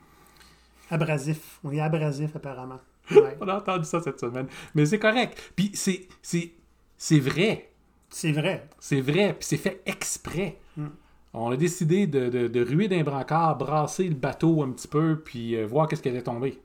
Abrasif. 0.91 1.61
On 1.65 1.73
est 1.73 1.81
abrasif, 1.81 2.35
apparemment. 2.35 2.81
Ouais. 3.11 3.37
On 3.41 3.47
a 3.47 3.59
entendu 3.59 3.85
ça 3.85 4.01
cette 4.01 4.19
semaine. 4.19 4.49
Mais 4.75 4.85
c'est 4.85 4.99
correct. 4.99 5.53
Puis 5.55 5.71
c'est, 5.75 6.09
c'est, 6.23 6.51
c'est 6.97 7.21
vrai. 7.21 7.71
C'est 8.11 8.33
vrai. 8.33 8.69
C'est 8.81 9.01
vrai, 9.01 9.37
puis 9.39 9.47
c'est 9.47 9.57
fait 9.59 9.81
exprès. 9.87 10.59
Mm. 10.77 10.87
On 11.39 11.51
a 11.51 11.57
décidé 11.57 12.07
de, 12.07 12.29
de- 12.31 12.49
de 12.49 12.65
ruer 12.65 12.89
d'un 12.89 13.03
brancard, 13.03 13.59
brasser 13.59 14.09
le 14.09 14.15
bateau 14.15 14.63
un 14.63 14.71
petit 14.71 14.89
peu, 14.89 15.21
puis 15.23 15.55
euh, 15.55 15.67
voir 15.67 15.87
qu'est-ce 15.87 16.03
qui 16.03 16.09
allait 16.09 16.23
tomber. 16.23 16.59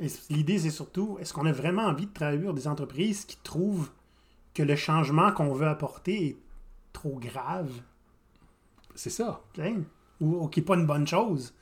Et 0.00 0.08
c- 0.08 0.22
l'idée, 0.28 0.58
c'est 0.58 0.70
surtout, 0.70 1.18
est-ce 1.20 1.32
qu'on 1.32 1.46
a 1.46 1.52
vraiment 1.52 1.84
envie 1.84 2.06
de 2.06 2.10
pour 2.44 2.52
des 2.54 2.66
entreprises 2.66 3.24
qui 3.24 3.36
trouvent 3.44 3.90
que 4.54 4.62
le 4.64 4.74
changement 4.74 5.30
qu'on 5.30 5.52
veut 5.52 5.68
apporter 5.68 6.26
est 6.26 6.36
trop 6.92 7.18
grave, 7.20 7.70
C'est 8.94 9.10
ça. 9.10 9.42
ou, 10.20 10.36
ou 10.44 10.48
qui 10.48 10.60
n'est 10.60 10.66
pas 10.66 10.74
une 10.74 10.86
bonne 10.86 11.06
chose? 11.06 11.54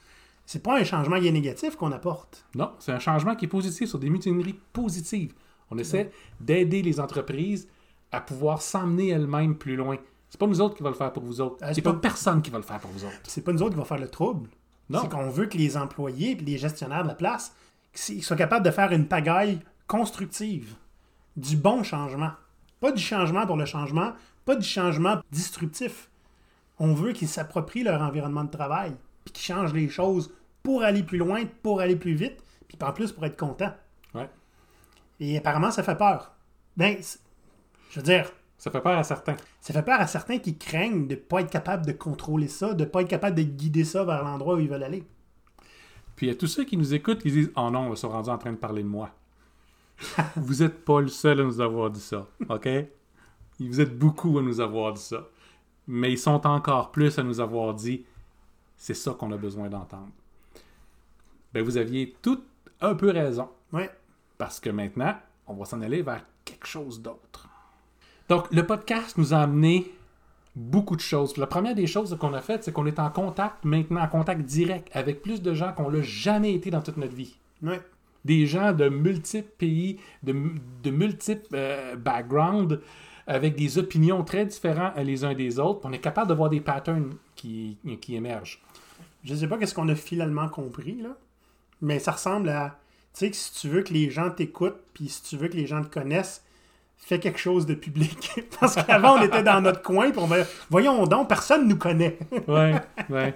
C'est 0.46 0.62
pas 0.62 0.78
un 0.78 0.84
changement 0.84 1.18
qui 1.20 1.26
est 1.28 1.32
négatif 1.32 1.76
qu'on 1.76 1.92
apporte. 1.92 2.46
Non, 2.54 2.72
c'est 2.78 2.92
un 2.92 2.98
changement 2.98 3.34
qui 3.34 3.46
est 3.46 3.48
positif 3.48 3.88
sur 3.88 3.98
des 3.98 4.10
mutineries 4.10 4.58
positives. 4.72 5.34
On 5.70 5.78
essaie 5.78 6.10
d'aider 6.40 6.82
les 6.82 7.00
entreprises 7.00 7.68
à 8.12 8.20
pouvoir 8.20 8.62
s'emmener 8.62 9.08
elles-mêmes 9.08 9.56
plus 9.56 9.76
loin. 9.76 9.96
C'est 10.30 10.38
pas 10.38 10.46
nous 10.46 10.60
autres 10.60 10.74
qui 10.76 10.82
va 10.82 10.88
le 10.90 10.96
faire 10.96 11.12
pour 11.12 11.22
vous 11.22 11.40
autres. 11.40 11.56
Ah, 11.60 11.72
c'est 11.72 11.82
pas 11.82 11.92
pas- 11.92 12.00
personne 12.00 12.42
qui 12.42 12.50
va 12.50 12.58
le 12.58 12.64
faire 12.64 12.80
pour 12.80 12.90
vous 12.90 13.04
autres. 13.04 13.14
C'est 13.24 13.42
pas 13.42 13.52
nous 13.52 13.62
autres 13.62 13.72
qui 13.74 13.78
va 13.78 13.84
faire 13.84 13.98
le 13.98 14.08
trouble. 14.08 14.48
C'est 14.90 15.08
qu'on 15.08 15.30
veut 15.30 15.46
que 15.46 15.56
les 15.56 15.76
employés 15.76 16.32
et 16.32 16.34
les 16.34 16.58
gestionnaires 16.58 17.02
de 17.04 17.08
la 17.08 17.14
place 17.14 17.54
qu'ils 17.92 18.22
soient 18.22 18.36
capables 18.36 18.64
de 18.64 18.70
faire 18.70 18.92
une 18.92 19.06
pagaille 19.06 19.60
constructive, 19.86 20.74
du 21.36 21.56
bon 21.56 21.82
changement. 21.82 22.32
Pas 22.80 22.92
du 22.92 23.00
changement 23.02 23.46
pour 23.46 23.56
le 23.56 23.64
changement, 23.64 24.12
pas 24.44 24.56
du 24.56 24.66
changement 24.66 25.20
destructif. 25.30 26.10
On 26.78 26.92
veut 26.92 27.12
qu'ils 27.12 27.28
s'approprient 27.28 27.84
leur 27.84 28.02
environnement 28.02 28.44
de 28.44 28.50
travail, 28.50 28.94
puis 29.24 29.32
qu'ils 29.32 29.44
changent 29.54 29.72
les 29.72 29.88
choses 29.88 30.32
pour 30.62 30.82
aller 30.82 31.02
plus 31.02 31.18
loin, 31.18 31.44
pour 31.62 31.80
aller 31.80 31.96
plus 31.96 32.14
vite, 32.14 32.42
puis 32.68 32.76
en 32.82 32.92
plus 32.92 33.12
pour 33.12 33.24
être 33.24 33.38
content. 33.38 33.72
Ouais. 34.14 34.28
Et 35.20 35.38
apparemment, 35.38 35.70
ça 35.70 35.82
fait 35.82 35.96
peur. 35.96 36.32
Ben, 36.76 36.96
je 37.90 38.00
veux 38.00 38.04
dire, 38.04 38.30
Ça 38.58 38.70
fait 38.70 38.80
peur 38.80 38.96
à 38.96 39.04
certains. 39.04 39.36
ça 39.60 39.72
fait 39.72 39.82
peur 39.82 40.00
à 40.00 40.06
certains 40.06 40.38
qui 40.38 40.56
craignent 40.56 41.06
de 41.06 41.14
ne 41.14 41.20
pas 41.20 41.40
être 41.40 41.50
capable 41.50 41.84
de 41.84 41.92
contrôler 41.92 42.48
ça, 42.48 42.72
de 42.72 42.84
ne 42.84 42.88
pas 42.88 43.02
être 43.02 43.08
capable 43.08 43.36
de 43.36 43.42
guider 43.42 43.84
ça 43.84 44.04
vers 44.04 44.22
l'endroit 44.22 44.54
où 44.54 44.60
ils 44.60 44.68
veulent 44.68 44.82
aller. 44.82 45.04
Puis 46.16 46.26
il 46.26 46.28
y 46.30 46.32
a 46.32 46.36
tous 46.36 46.46
ceux 46.46 46.64
qui 46.64 46.76
nous 46.76 46.94
écoutent 46.94 47.22
qui 47.22 47.30
disent 47.30 47.50
Oh 47.56 47.70
non, 47.70 47.92
ils 47.92 47.96
sont 47.96 48.08
rendus 48.08 48.30
en 48.30 48.38
train 48.38 48.52
de 48.52 48.56
parler 48.56 48.82
de 48.82 48.88
moi. 48.88 49.10
vous 50.36 50.62
n'êtes 50.62 50.84
pas 50.84 51.00
le 51.00 51.08
seul 51.08 51.40
à 51.40 51.44
nous 51.44 51.60
avoir 51.60 51.90
dit 51.90 52.00
ça, 52.00 52.26
OK? 52.48 52.68
Vous 53.60 53.80
êtes 53.80 53.96
beaucoup 53.96 54.38
à 54.38 54.42
nous 54.42 54.60
avoir 54.60 54.92
dit 54.92 55.02
ça. 55.02 55.28
Mais 55.86 56.12
ils 56.12 56.18
sont 56.18 56.46
encore 56.46 56.90
plus 56.90 57.18
à 57.18 57.22
nous 57.22 57.40
avoir 57.40 57.74
dit 57.74 58.04
C'est 58.76 58.94
ça 58.94 59.12
qu'on 59.12 59.32
a 59.32 59.36
besoin 59.36 59.68
d'entendre. 59.68 60.10
Ben, 61.52 61.62
vous 61.62 61.76
aviez 61.76 62.16
tout 62.22 62.42
un 62.80 62.94
peu 62.94 63.10
raison. 63.10 63.48
Ouais. 63.72 63.90
Parce 64.38 64.58
que 64.58 64.70
maintenant, 64.70 65.16
on 65.46 65.54
va 65.54 65.64
s'en 65.64 65.80
aller 65.82 66.02
vers 66.02 66.24
quelque 66.44 66.66
chose 66.66 67.00
d'autre. 67.00 67.48
Donc, 68.28 68.50
le 68.52 68.66
podcast 68.66 69.18
nous 69.18 69.34
a 69.34 69.38
amené 69.38 69.92
beaucoup 70.56 70.96
de 70.96 71.00
choses. 71.00 71.32
Puis 71.32 71.40
la 71.40 71.46
première 71.46 71.74
des 71.74 71.86
choses 71.86 72.16
qu'on 72.18 72.32
a 72.32 72.40
faites, 72.40 72.64
c'est 72.64 72.72
qu'on 72.72 72.86
est 72.86 72.98
en 72.98 73.10
contact 73.10 73.64
maintenant, 73.64 74.00
en 74.02 74.08
contact 74.08 74.42
direct 74.42 74.88
avec 74.92 75.22
plus 75.22 75.42
de 75.42 75.52
gens 75.52 75.72
qu'on 75.72 75.88
l'a 75.88 76.02
jamais 76.02 76.54
été 76.54 76.70
dans 76.70 76.80
toute 76.80 76.96
notre 76.96 77.14
vie. 77.14 77.36
Ouais. 77.62 77.80
Des 78.24 78.46
gens 78.46 78.72
de 78.72 78.88
multiples 78.88 79.52
pays, 79.58 79.98
de, 80.22 80.34
de 80.82 80.90
multiples 80.90 81.46
euh, 81.54 81.96
backgrounds, 81.96 82.80
avec 83.26 83.56
des 83.56 83.78
opinions 83.78 84.22
très 84.22 84.46
différentes 84.46 84.96
les 84.98 85.24
uns 85.24 85.34
des 85.34 85.58
autres. 85.58 85.80
Puis 85.80 85.88
on 85.90 85.92
est 85.92 85.98
capable 85.98 86.28
de 86.28 86.34
voir 86.34 86.50
des 86.50 86.60
patterns 86.60 87.14
qui, 87.34 87.78
qui 88.00 88.14
émergent. 88.14 88.62
Je 89.24 89.34
sais 89.34 89.48
pas 89.48 89.58
qu'est-ce 89.58 89.74
qu'on 89.74 89.88
a 89.88 89.94
finalement 89.94 90.48
compris, 90.48 91.00
là, 91.00 91.16
mais 91.80 91.98
ça 91.98 92.12
ressemble 92.12 92.50
à, 92.50 92.78
tu 93.14 93.20
sais, 93.20 93.30
que 93.30 93.36
si 93.36 93.52
tu 93.54 93.68
veux 93.68 93.82
que 93.82 93.92
les 93.92 94.10
gens 94.10 94.30
t'écoutent, 94.30 94.80
puis 94.92 95.08
si 95.08 95.22
tu 95.22 95.36
veux 95.36 95.48
que 95.48 95.56
les 95.56 95.66
gens 95.66 95.82
te 95.82 95.92
connaissent, 95.92 96.44
fais 96.96 97.18
quelque 97.18 97.38
chose 97.38 97.66
de 97.66 97.74
public. 97.74 98.40
Parce 98.60 98.76
qu'avant, 98.76 99.18
on 99.18 99.22
était 99.22 99.42
dans 99.42 99.60
notre 99.60 99.82
coin, 99.82 100.10
puis 100.10 100.20
on 100.20 100.26
va, 100.26 100.38
voyons 100.70 101.04
donc, 101.06 101.28
personne 101.28 101.68
nous 101.68 101.76
connaît. 101.76 102.18
Ouais, 102.48 102.80
ouais. 103.10 103.34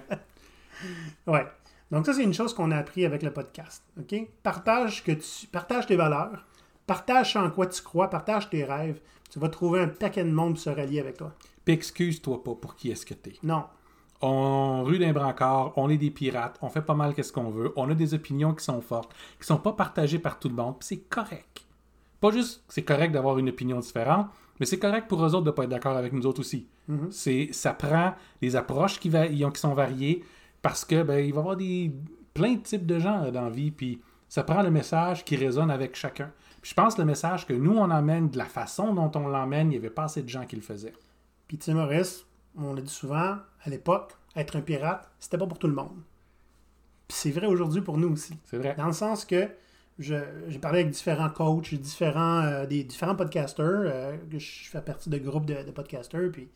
ouais. 1.27 1.45
Donc 1.91 2.05
ça, 2.05 2.13
c'est 2.13 2.23
une 2.23 2.33
chose 2.33 2.53
qu'on 2.53 2.71
a 2.71 2.77
appris 2.77 3.05
avec 3.05 3.23
le 3.23 3.31
podcast. 3.31 3.83
OK? 3.99 4.27
Partage, 4.43 5.03
que 5.03 5.11
tu, 5.11 5.47
partage 5.47 5.87
tes 5.87 5.95
valeurs, 5.95 6.45
partage 6.85 7.35
en 7.35 7.49
quoi 7.49 7.67
tu 7.67 7.81
crois, 7.81 8.09
partage 8.09 8.49
tes 8.49 8.63
rêves. 8.63 9.01
Tu 9.31 9.39
vas 9.39 9.49
trouver 9.49 9.81
un 9.81 9.87
paquet 9.87 10.23
de 10.23 10.31
monde 10.31 10.53
pour 10.53 10.63
se 10.63 10.69
rallier 10.69 10.99
avec 10.99 11.17
toi. 11.17 11.33
Puis 11.65 11.73
excuse-toi 11.73 12.43
pas 12.43 12.55
pour 12.55 12.75
qui 12.75 12.91
est-ce 12.91 13.05
que 13.05 13.13
t'es. 13.13 13.33
Non. 13.43 13.65
On 14.21 14.83
rue 14.83 14.99
d'un 14.99 15.13
brancard, 15.13 15.71
on 15.77 15.89
est 15.89 15.97
des 15.97 16.11
pirates, 16.11 16.57
on 16.61 16.69
fait 16.69 16.81
pas 16.81 16.93
mal 16.93 17.13
qu'est-ce 17.13 17.31
qu'on 17.31 17.51
veut, 17.51 17.71
on 17.77 17.89
a 17.89 17.95
des 17.95 18.13
opinions 18.13 18.53
qui 18.53 18.65
sont 18.65 18.81
fortes, 18.81 19.13
qui 19.39 19.47
sont 19.47 19.59
pas 19.59 19.71
partagées 19.71 20.19
par 20.19 20.39
tout 20.39 20.49
le 20.49 20.55
monde, 20.55 20.77
puis 20.77 20.87
c'est 20.87 21.09
correct. 21.09 21.65
Pas 22.19 22.31
juste 22.31 22.63
que 22.67 22.73
c'est 22.73 22.83
correct 22.83 23.11
d'avoir 23.11 23.37
une 23.37 23.49
opinion 23.49 23.79
différente, 23.79 24.27
mais 24.59 24.65
c'est 24.65 24.79
correct 24.79 25.07
pour 25.07 25.23
eux 25.25 25.33
autres 25.35 25.45
de 25.45 25.51
pas 25.51 25.63
être 25.63 25.69
d'accord 25.69 25.95
avec 25.97 26.11
nous 26.13 26.25
autres 26.25 26.41
aussi. 26.41 26.67
Mhm. 26.87 27.11
C'est 27.11 27.49
ça 27.53 27.73
prend 27.73 28.13
les 28.41 28.55
approches 28.55 28.99
qui, 28.99 29.09
va- 29.09 29.27
sont 29.55 29.73
variées 29.73 30.23
parce 30.61 30.83
que 30.83 31.03
ben, 31.03 31.19
il 31.25 31.31
va 31.33 31.37
y 31.37 31.39
avoir 31.39 31.55
des 31.55 31.91
plein 32.33 32.53
de 32.55 32.59
types 32.61 32.85
de 32.85 32.99
gens 32.99 33.23
euh, 33.23 33.31
dans 33.31 33.43
la 33.43 33.49
vie, 33.49 33.71
puis 33.71 34.01
ça 34.27 34.43
prend 34.43 34.61
le 34.61 34.69
message 34.71 35.23
qui 35.25 35.35
résonne 35.35 35.71
avec 35.71 35.95
chacun. 35.95 36.31
Puis 36.61 36.71
je 36.71 36.75
pense 36.75 36.95
que 36.95 37.01
le 37.01 37.05
message 37.07 37.47
que 37.47 37.53
nous 37.53 37.77
on 37.77 37.89
emmène, 37.89 38.29
de 38.29 38.37
la 38.37 38.45
façon 38.45 38.93
dont 38.93 39.11
on 39.15 39.27
l'emmène, 39.27 39.67
il 39.67 39.71
n'y 39.71 39.77
avait 39.77 39.89
pas 39.89 40.03
assez 40.03 40.21
de 40.21 40.29
gens 40.29 40.45
qui 40.45 40.55
le 40.57 40.61
faisaient. 40.61 40.93
Puis 41.47 41.57
tu 41.57 41.65
sais, 41.65 41.73
Maurice, 41.73 42.25
on 42.57 42.73
l'a 42.73 42.81
dit 42.81 42.91
souvent, 42.93 43.37
à 43.63 43.69
l'époque, 43.69 44.11
être 44.35 44.57
un 44.57 44.61
pirate, 44.61 45.09
c'était 45.19 45.37
pas 45.37 45.47
pour 45.47 45.57
tout 45.57 45.67
le 45.67 45.73
monde. 45.73 45.95
Puis 47.07 47.17
c'est 47.17 47.31
vrai 47.31 47.47
aujourd'hui 47.47 47.81
pour 47.81 47.97
nous 47.97 48.09
aussi. 48.11 48.37
C'est 48.45 48.57
vrai. 48.57 48.75
Dans 48.77 48.85
le 48.87 48.93
sens 48.93 49.25
que 49.25 49.47
j'ai 49.99 50.59
parlé 50.61 50.79
avec 50.79 50.91
différents 50.91 51.29
coachs, 51.29 51.73
différents, 51.75 52.41
euh, 52.43 52.65
des 52.65 52.83
différents 52.83 53.15
podcasters, 53.15 53.65
euh, 53.85 54.17
je 54.31 54.69
fais 54.69 54.81
partie 54.81 55.09
de 55.09 55.17
groupes 55.17 55.45
de, 55.45 55.61
de 55.63 55.71
podcasters, 55.71 56.31
puis 56.31 56.47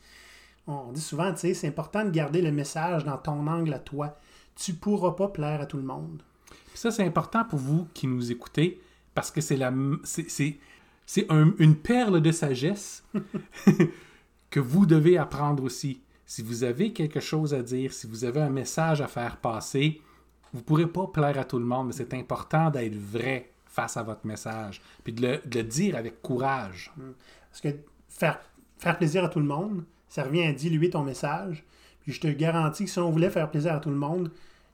on 0.65 0.91
dit 0.93 1.01
souvent, 1.01 1.31
tu 1.33 1.39
sais, 1.39 1.53
c'est 1.53 1.67
important 1.67 2.05
de 2.05 2.09
garder 2.09 2.41
le 2.41 2.51
message 2.51 3.03
dans 3.03 3.17
ton 3.17 3.45
angle 3.47 3.73
à 3.73 3.79
toi. 3.79 4.17
Tu 4.55 4.73
pourras 4.73 5.11
pas 5.11 5.27
plaire 5.27 5.59
à 5.61 5.65
tout 5.65 5.77
le 5.77 5.83
monde. 5.83 6.21
Puis 6.47 6.77
ça, 6.77 6.89
c'est 6.89 7.03
important 7.03 7.43
pour 7.43 7.59
vous 7.59 7.87
qui 7.93 8.07
nous 8.07 8.31
écoutez 8.31 8.79
parce 9.13 9.29
que 9.29 9.41
c'est 9.41 9.57
la 9.57 9.73
c'est, 10.03 10.29
c'est, 10.29 10.57
c'est 11.05 11.29
un- 11.29 11.53
une 11.59 11.75
perle 11.75 12.21
de 12.21 12.31
sagesse 12.31 13.03
que 14.49 14.59
vous 14.59 14.85
devez 14.85 15.17
apprendre 15.17 15.63
aussi. 15.63 16.01
Si 16.25 16.41
vous 16.41 16.63
avez 16.63 16.93
quelque 16.93 17.19
chose 17.19 17.53
à 17.53 17.61
dire, 17.61 17.91
si 17.93 18.07
vous 18.07 18.23
avez 18.25 18.41
un 18.41 18.49
message 18.49 19.01
à 19.01 19.07
faire 19.07 19.37
passer, 19.37 20.01
vous 20.53 20.59
ne 20.59 20.63
pourrez 20.63 20.87
pas 20.87 21.07
plaire 21.07 21.39
à 21.39 21.43
tout 21.45 21.59
le 21.59 21.65
monde, 21.65 21.87
mais 21.87 21.93
c'est 21.93 22.13
important 22.13 22.69
d'être 22.69 22.95
vrai 22.95 23.51
face 23.65 23.97
à 23.97 24.03
votre 24.03 24.25
message, 24.25 24.81
puis 25.03 25.13
de 25.13 25.21
le, 25.21 25.41
de 25.45 25.59
le 25.59 25.63
dire 25.63 25.95
avec 25.95 26.21
courage. 26.21 26.91
Parce 27.49 27.61
que 27.61 27.69
faire, 28.07 28.39
faire 28.77 28.97
plaisir 28.97 29.23
à 29.23 29.29
tout 29.29 29.39
le 29.39 29.45
monde, 29.45 29.83
ça 30.07 30.23
revient 30.23 30.43
à 30.43 30.53
diluer 30.53 30.91
ton 30.91 31.03
message. 31.03 31.63
Puis 32.01 32.11
je 32.11 32.21
te 32.21 32.27
garantis 32.27 32.85
que 32.85 32.91
si 32.91 32.99
on 32.99 33.09
voulait 33.09 33.31
faire 33.31 33.49
plaisir 33.49 33.73
à 33.73 33.79
tout 33.79 33.89
le 33.89 33.95
monde, 33.95 34.29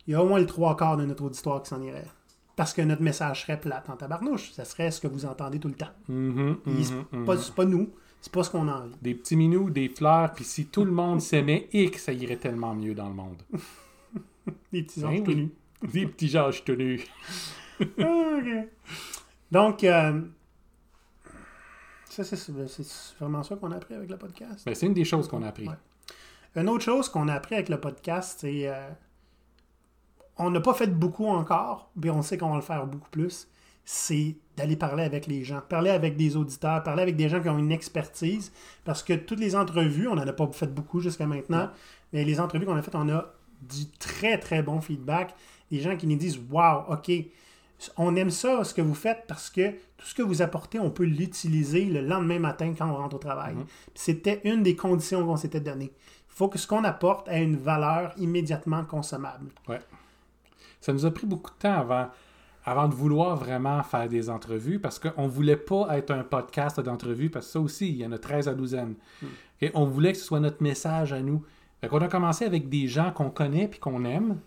il 0.06 0.12
y 0.12 0.16
a 0.16 0.24
au 0.24 0.28
moins 0.28 0.40
le 0.40 0.46
trois 0.46 0.76
quarts 0.76 0.98
de 0.98 1.06
notre 1.06 1.24
auditoire 1.24 1.62
qui 1.64 1.70
s'en 1.70 1.82
irait. 1.82 2.08
Parce 2.56 2.74
que 2.74 2.82
notre 2.82 3.02
message 3.02 3.44
serait 3.44 3.60
plate 3.60 3.90
en 3.90 3.96
tabarnouche. 3.96 4.52
Ça 4.52 4.66
serait 4.66 4.92
ce 4.92 5.00
que 5.00 5.08
vous 5.08 5.26
entendez 5.26 5.60
tout 5.60 5.70
le 5.70 5.76
temps. 5.76 5.94
Mhm, 6.10 6.58
Puis 6.66 6.86
c'est 6.86 7.54
pas, 7.56 7.64
nous. 7.64 7.90
C'est 8.20 8.34
pas 8.34 8.44
ce 8.44 8.50
qu'on 8.50 8.68
a 8.68 8.74
envie. 8.82 8.96
Des 9.02 9.14
petits 9.16 9.38
minous, 9.38 9.70
des 9.70 9.88
fleurs, 9.88 10.34
puis 10.34 10.44
si 10.44 10.66
tout 10.66 10.84
le 10.84 10.92
monde 10.92 11.22
s'aimait, 11.22 11.70
et 11.72 11.90
que 11.90 12.00
ça 12.00 12.12
irait 12.12 12.36
tellement 12.36 12.76
mieux 12.76 12.94
dans 12.94 13.08
le 13.08 13.14
monde. 13.14 13.42
Des 14.74 14.84
petits 14.84 15.06
anges 15.06 15.22
oui. 15.28 15.52
Tout 15.82 15.88
nus. 15.88 15.92
Des 15.94 16.08
petits 16.08 16.30
Georges 16.30 16.64
tenus. 16.64 17.02
Ah, 17.80 17.84
ok. 18.40 18.68
Donc, 19.52 19.84
euh, 19.84 20.22
ça, 22.10 22.24
c'est, 22.24 22.38
c'est 22.38 23.18
vraiment 23.20 23.44
ça 23.44 23.56
qu'on 23.56 23.72
a 23.72 23.76
appris 23.78 23.94
avec 23.96 24.10
le 24.10 24.18
podcast. 24.18 24.66
Ben, 24.66 24.76
c'est 24.76 24.86
une 24.86 24.94
des 24.94 25.06
choses 25.06 25.28
qu'on 25.28 25.44
a 25.44 25.48
appris. 25.48 25.68
Ouais. 25.68 25.76
Une 26.56 26.70
autre 26.70 26.84
chose 26.84 27.10
qu'on 27.10 27.28
a 27.28 27.34
appris 27.34 27.56
avec 27.56 27.70
le 27.70 27.80
podcast, 27.80 28.40
c'est. 28.42 28.68
euh, 28.68 28.90
on 30.38 30.52
n'a 30.52 30.62
pas 30.62 30.74
fait 30.74 30.88
beaucoup 30.88 31.28
encore, 31.28 31.92
mais 31.96 32.10
on 32.10 32.22
sait 32.22 32.38
qu'on 32.38 32.50
va 32.50 32.56
le 32.56 32.62
faire 32.62 32.86
beaucoup 32.88 33.10
plus. 33.10 33.48
C'est 33.86 34.36
d'aller 34.56 34.76
parler 34.76 35.04
avec 35.04 35.26
les 35.28 35.44
gens, 35.44 35.62
parler 35.68 35.90
avec 35.90 36.16
des 36.16 36.36
auditeurs, 36.38 36.84
parler 36.84 37.02
avec 37.02 37.16
des 37.16 37.28
gens 37.28 37.42
qui 37.42 37.50
ont 37.50 37.58
une 37.58 37.72
expertise. 37.72 38.52
Parce 38.86 39.04
que 39.04 39.14
toutes 39.14 39.40
les 39.40 39.56
entrevues, 39.56 40.08
on 40.08 40.16
n'en 40.16 40.28
a 40.28 40.34
pas 40.34 40.48
fait 40.52 40.68
beaucoup 40.74 41.00
jusqu'à 41.02 41.26
maintenant, 41.28 41.70
mais 42.14 42.24
les 42.24 42.40
entrevues 42.40 42.66
qu'on 42.66 42.76
a 42.76 42.82
faites, 42.82 42.96
on 42.96 43.10
a 43.10 43.34
du 43.62 43.90
très 44.00 44.38
très 44.40 44.64
bon 44.64 44.80
feedback. 44.80 45.36
Des 45.72 45.80
gens 45.80 45.96
qui 45.96 46.08
nous 46.08 46.18
disent 46.18 46.40
Waouh, 46.50 46.92
OK, 46.92 47.12
on 47.98 48.16
aime 48.16 48.30
ça, 48.30 48.64
ce 48.64 48.74
que 48.74 48.82
vous 48.82 48.94
faites, 48.96 49.26
parce 49.28 49.50
que 49.50 49.72
tout 49.98 50.06
ce 50.06 50.14
que 50.14 50.22
vous 50.22 50.42
apportez, 50.42 50.80
on 50.80 50.90
peut 50.90 51.04
l'utiliser 51.04 51.86
le 51.86 52.02
lendemain 52.02 52.40
matin 52.40 52.74
quand 52.78 52.90
on 52.90 52.96
rentre 52.96 53.16
au 53.16 53.20
travail. 53.20 53.56
Mhm. 53.56 53.66
C'était 53.96 54.42
une 54.44 54.64
des 54.64 54.76
conditions 54.76 55.26
qu'on 55.26 55.38
s'était 55.38 55.60
données. 55.60 55.92
Il 56.30 56.36
faut 56.36 56.48
que 56.48 56.58
ce 56.58 56.68
qu'on 56.68 56.84
apporte 56.84 57.28
ait 57.28 57.44
une 57.44 57.58
valeur 57.58 58.14
immédiatement 58.18 58.86
consommable. 58.86 59.52
Ouais. 59.68 59.80
Ça 60.80 60.94
nous 60.94 61.06
a 61.06 61.12
pris 61.12 61.28
beaucoup 61.28 61.52
de 61.52 61.58
temps 61.58 61.74
avant, 61.74 62.08
avant 62.66 62.88
de 62.88 62.96
vouloir 62.96 63.36
vraiment 63.36 63.84
faire 63.84 64.08
des 64.08 64.30
entrevues 64.30 64.80
parce 64.80 65.00
qu'on 65.00 65.24
ne 65.24 65.30
voulait 65.30 65.58
pas 65.58 65.98
être 65.98 66.12
un 66.12 66.24
podcast 66.24 66.80
d'entrevues 66.80 67.30
parce 67.30 67.48
que 67.48 67.52
ça 67.52 67.60
aussi, 67.60 67.90
il 67.90 67.98
y 67.98 68.06
en 68.06 68.12
a 68.14 68.18
13 68.18 68.48
à 68.48 68.54
douzaine. 68.54 68.96
Ok? 69.62 69.72
On 69.74 69.86
voulait 69.86 70.14
que 70.14 70.18
ce 70.18 70.24
soit 70.26 70.40
notre 70.40 70.64
message 70.64 71.12
à 71.12 71.22
nous. 71.22 71.44
Fait 71.82 71.88
qu'on 71.90 72.00
a 72.00 72.08
commencé 72.08 72.46
avec 72.46 72.70
des 72.70 72.88
gens 72.88 73.12
qu'on 73.12 73.30
connaît 73.30 73.68
puis 73.68 73.80
qu'on 73.80 74.06
aime 74.06 74.40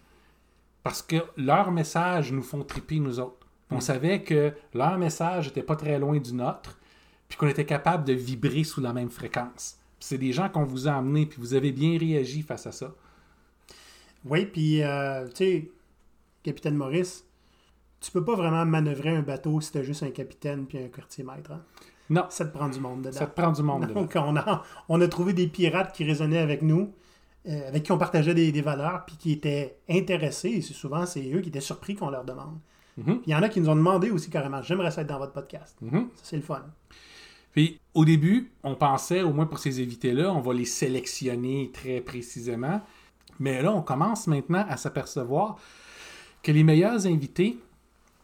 parce 0.83 1.03
que 1.03 1.17
leurs 1.37 1.71
messages 1.71 2.33
nous 2.33 2.43
font 2.43 2.63
triper 2.65 2.99
nous 2.99 3.21
autres. 3.21 3.47
On 3.71 3.81
savait 3.81 4.23
que 4.23 4.53
leur 4.75 4.99
message 4.99 5.47
n'était 5.47 5.63
pas 5.63 5.77
très 5.77 5.99
loin 5.99 6.19
du 6.19 6.35
nôtre 6.35 6.79
puis 7.29 7.39
qu'on 7.39 7.49
était 7.49 7.65
capable 7.65 8.05
de 8.05 8.13
vibrer 8.13 8.65
sous 8.65 8.81
la 8.81 8.93
même 8.93 9.09
fréquence. 9.09 9.79
Puis 9.99 10.09
C'est 10.09 10.19
des 10.19 10.33
gens 10.33 10.49
qu'on 10.51 10.65
vous 10.65 10.89
a 10.89 10.93
amenés 10.93 11.27
puis 11.27 11.41
vous 11.41 11.55
avez 11.55 11.73
bien 11.73 11.99
réagi 11.99 12.43
face 12.43 12.67
à 12.67 12.73
ça. 12.73 12.93
Oui, 14.25 14.47
puis, 14.47 14.83
euh, 14.83 15.27
tu 15.29 15.37
sais, 15.37 15.71
capitaine 16.43 16.77
Maurice, 16.77 17.25
tu 18.01 18.11
peux 18.11 18.25
pas 18.25 18.35
vraiment 18.37 18.65
manœuvrer 18.65 19.11
un 19.11 19.23
bateau 19.23 19.61
si 19.61 19.73
t'as 19.73 19.83
juste 19.83 20.03
un 20.03 20.11
capitaine 20.11 20.67
puis 20.67 20.79
un 20.79 20.89
quartier 20.89 21.25
maître. 21.25 21.53
hein? 21.53 21.63
Non, 22.11 22.27
Ça 22.29 22.45
te 22.45 22.53
prend 22.57 22.69
du 22.69 22.79
monde 22.79 23.03
dedans. 23.03 23.13
ça 23.19 23.27
te 23.27 23.41
prend 23.41 23.53
du 23.53 23.63
monde. 23.63 23.87
dedans. 23.89 24.07
On 24.15 24.37
a, 24.37 24.63
on 24.89 25.01
a 25.01 25.09
trouvé 25.09 25.33
des 25.33 25.47
pirates 25.49 25.95
qui 25.95 26.05
raisonnaient 26.05 26.39
avec 26.39 26.63
nous, 26.63 26.93
euh, 27.49 27.69
avec 27.69 27.83
qui 27.83 27.93
on 27.93 27.99
partageait 27.99 28.35
des, 28.35 28.53
des 28.53 28.63
valeurs, 28.63 29.05
puis 29.07 29.17
qui 29.17 29.33
étaient 29.33 29.79
intéressés. 29.89 30.51
Et 30.51 30.61
souvent, 30.61 31.07
c'est 31.07 31.33
eux 31.33 31.41
qui 31.41 31.49
étaient 31.49 31.61
surpris 31.61 31.95
qu'on 31.95 32.11
leur 32.11 32.25
demande. 32.25 32.59
Puis 32.95 33.21
il 33.27 33.33
y 33.33 33.35
en 33.35 33.43
a 33.43 33.49
qui 33.49 33.61
nous 33.61 33.71
ont 33.71 33.77
demandé 33.77 34.11
aussi 34.11 34.29
carrément 34.29 34.61
J'aimerais 34.63 34.91
ça 34.91 35.01
être 35.01 35.09
dans 35.09 35.19
votre 35.19 35.33
podcast. 35.33 35.77
Mhm. 35.81 36.09
Ça, 36.17 36.23
c'est 36.25 36.37
le 36.37 36.43
fun. 36.43 36.63
Puis 37.53 37.81
au 37.95 38.05
début, 38.05 38.53
on 38.63 38.75
pensait, 38.75 39.23
au 39.23 39.33
moins 39.33 39.47
pour 39.47 39.59
ces 39.59 39.83
invités-là, 39.83 40.33
on 40.33 40.41
va 40.41 40.55
les 40.55 40.65
sélectionner 40.65 41.71
très 41.73 42.01
précisément. 42.01 42.81
Mais 43.39 43.63
là, 43.63 43.73
on 43.73 43.83
commence 43.83 44.27
maintenant 44.27 44.65
à 44.69 44.77
s'apercevoir 44.77 45.59
que 46.43 46.53
les 46.53 46.65
meilleurs 46.65 47.07
invités, 47.07 47.59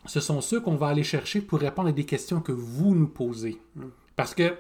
ce 0.06 0.20
sont 0.20 0.40
ceux 0.40 0.60
qu'on 0.60 0.76
va 0.76 0.88
aller 0.88 1.02
chercher 1.02 1.40
pour 1.40 1.60
répondre 1.60 1.88
à 1.88 1.92
des 1.92 2.04
questions 2.04 2.40
que 2.40 2.52
vous 2.52 2.94
nous 2.94 3.08
posez. 3.08 3.58
Parce 4.16 4.34
que 4.34 4.54